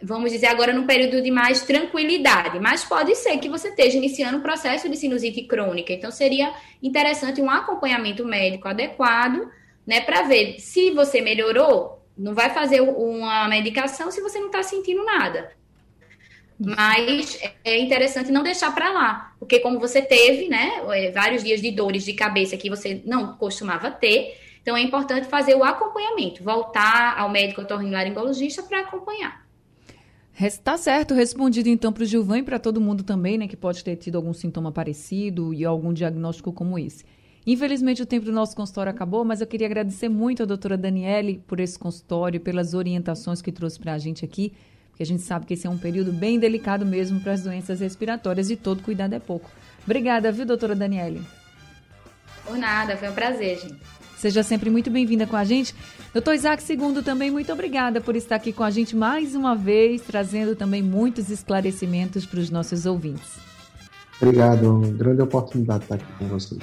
vamos 0.00 0.30
dizer, 0.30 0.46
agora 0.46 0.72
num 0.72 0.86
período 0.86 1.20
de 1.20 1.32
mais 1.32 1.62
tranquilidade, 1.62 2.60
mas 2.60 2.84
pode 2.84 3.16
ser 3.16 3.36
que 3.38 3.48
você 3.48 3.70
esteja 3.70 3.98
iniciando 3.98 4.38
um 4.38 4.42
processo 4.42 4.88
de 4.88 4.96
sinusite 4.96 5.42
crônica, 5.42 5.92
então 5.92 6.12
seria 6.12 6.54
interessante 6.80 7.42
um 7.42 7.50
acompanhamento 7.50 8.24
médico 8.24 8.68
adequado, 8.68 9.50
né, 9.84 10.00
para 10.00 10.22
ver 10.22 10.60
se 10.60 10.92
você 10.92 11.20
melhorou, 11.20 12.00
não 12.16 12.34
vai 12.34 12.50
fazer 12.50 12.80
uma 12.80 13.48
medicação 13.48 14.12
se 14.12 14.20
você 14.20 14.38
não 14.38 14.46
está 14.46 14.62
sentindo 14.62 15.04
nada. 15.04 15.50
Mas 16.64 17.40
é 17.64 17.78
interessante 17.80 18.30
não 18.30 18.44
deixar 18.44 18.72
para 18.72 18.90
lá, 18.92 19.34
porque 19.38 19.58
como 19.58 19.80
você 19.80 20.00
teve, 20.00 20.48
né, 20.48 20.80
é, 20.90 21.10
vários 21.10 21.42
dias 21.42 21.60
de 21.60 21.72
dores 21.72 22.04
de 22.04 22.12
cabeça 22.12 22.56
que 22.56 22.70
você 22.70 23.02
não 23.04 23.36
costumava 23.36 23.90
ter, 23.90 24.38
então 24.62 24.76
é 24.76 24.80
importante 24.80 25.26
fazer 25.26 25.56
o 25.56 25.64
acompanhamento, 25.64 26.44
voltar 26.44 27.18
ao 27.18 27.28
médico 27.28 27.62
otorrinolaringologista 27.62 28.62
para 28.62 28.80
acompanhar. 28.80 29.42
Está 30.40 30.78
certo, 30.78 31.14
respondido 31.14 31.68
então 31.68 31.92
para 31.92 32.04
o 32.04 32.06
Gilvan 32.06 32.38
e 32.38 32.42
para 32.42 32.60
todo 32.60 32.80
mundo 32.80 33.02
também, 33.02 33.36
né, 33.36 33.48
que 33.48 33.56
pode 33.56 33.82
ter 33.82 33.96
tido 33.96 34.16
algum 34.16 34.32
sintoma 34.32 34.70
parecido 34.70 35.52
e 35.52 35.64
algum 35.64 35.92
diagnóstico 35.92 36.52
como 36.52 36.78
esse. 36.78 37.04
Infelizmente 37.44 38.00
o 38.00 38.06
tempo 38.06 38.24
do 38.24 38.32
nosso 38.32 38.54
consultório 38.54 38.90
acabou, 38.90 39.24
mas 39.24 39.40
eu 39.40 39.48
queria 39.48 39.66
agradecer 39.66 40.08
muito 40.08 40.44
a 40.44 40.46
doutora 40.46 40.78
Daniele 40.78 41.42
por 41.44 41.58
esse 41.58 41.76
consultório, 41.76 42.40
pelas 42.40 42.72
orientações 42.72 43.42
que 43.42 43.50
trouxe 43.50 43.80
para 43.80 43.94
a 43.94 43.98
gente 43.98 44.24
aqui 44.24 44.52
porque 44.92 45.02
a 45.02 45.06
gente 45.06 45.22
sabe 45.22 45.46
que 45.46 45.54
esse 45.54 45.66
é 45.66 45.70
um 45.70 45.78
período 45.78 46.12
bem 46.12 46.38
delicado 46.38 46.84
mesmo 46.84 47.18
para 47.20 47.32
as 47.32 47.42
doenças 47.42 47.80
respiratórias 47.80 48.50
e 48.50 48.56
todo 48.56 48.82
cuidado 48.82 49.14
é 49.14 49.18
pouco. 49.18 49.50
Obrigada, 49.84 50.30
viu, 50.30 50.44
doutora 50.44 50.76
Daniele? 50.76 51.22
Por 52.44 52.58
nada, 52.58 52.96
foi 52.96 53.08
um 53.08 53.14
prazer, 53.14 53.58
gente. 53.58 53.80
Seja 54.16 54.42
sempre 54.42 54.70
muito 54.70 54.90
bem-vinda 54.90 55.26
com 55.26 55.34
a 55.34 55.44
gente. 55.44 55.74
Doutor 56.12 56.34
Isaac 56.34 56.62
Segundo, 56.62 57.02
também 57.02 57.30
muito 57.30 57.52
obrigada 57.52 58.00
por 58.00 58.14
estar 58.14 58.36
aqui 58.36 58.52
com 58.52 58.62
a 58.62 58.70
gente 58.70 58.94
mais 58.94 59.34
uma 59.34 59.56
vez, 59.56 60.02
trazendo 60.02 60.54
também 60.54 60.82
muitos 60.82 61.30
esclarecimentos 61.30 62.26
para 62.26 62.38
os 62.38 62.50
nossos 62.50 62.86
ouvintes. 62.86 63.38
Obrigado, 64.20 64.76
uma 64.76 64.88
grande 64.88 65.22
oportunidade 65.22 65.84
estar 65.84 65.94
aqui 65.96 66.06
com 66.18 66.28
vocês. 66.28 66.60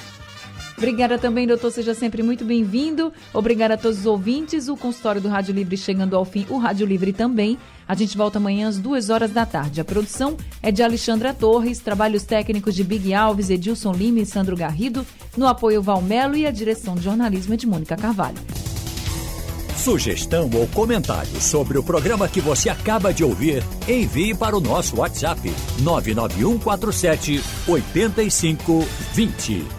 Obrigada 0.79 1.19
também, 1.19 1.45
doutor. 1.45 1.71
Seja 1.71 1.93
sempre 1.93 2.23
muito 2.23 2.45
bem-vindo. 2.45 3.11
Obrigada 3.33 3.73
a 3.73 3.77
todos 3.77 3.99
os 3.99 4.05
ouvintes. 4.05 4.69
O 4.69 4.77
consultório 4.77 5.19
do 5.19 5.27
Rádio 5.27 5.53
Livre 5.53 5.75
chegando 5.75 6.15
ao 6.15 6.23
fim. 6.23 6.45
O 6.49 6.57
Rádio 6.57 6.87
Livre 6.87 7.11
também. 7.11 7.57
A 7.85 7.93
gente 7.93 8.15
volta 8.15 8.37
amanhã 8.37 8.69
às 8.69 8.77
duas 8.77 9.09
horas 9.09 9.31
da 9.31 9.45
tarde. 9.45 9.81
A 9.81 9.83
produção 9.83 10.37
é 10.63 10.71
de 10.71 10.81
Alexandra 10.81 11.33
Torres, 11.33 11.79
trabalhos 11.79 12.23
técnicos 12.23 12.73
de 12.73 12.85
Big 12.85 13.13
Alves, 13.13 13.49
Edilson 13.49 13.91
Lima 13.91 14.21
e 14.21 14.25
Sandro 14.25 14.55
Garrido, 14.55 15.05
no 15.35 15.47
apoio 15.47 15.81
Valmelo 15.81 16.37
e 16.37 16.47
a 16.47 16.51
direção 16.51 16.95
de 16.95 17.03
jornalismo 17.03 17.55
é 17.55 17.57
de 17.57 17.67
Mônica 17.67 17.97
Carvalho. 17.97 18.37
Sugestão 19.75 20.49
ou 20.53 20.65
comentário 20.67 21.41
sobre 21.41 21.77
o 21.77 21.83
programa 21.83 22.29
que 22.29 22.39
você 22.39 22.69
acaba 22.69 23.13
de 23.13 23.25
ouvir, 23.25 23.61
envie 23.85 24.33
para 24.33 24.55
o 24.55 24.61
nosso 24.61 24.95
WhatsApp 24.97 25.41
99147 25.81 27.43
8520. 27.67 29.78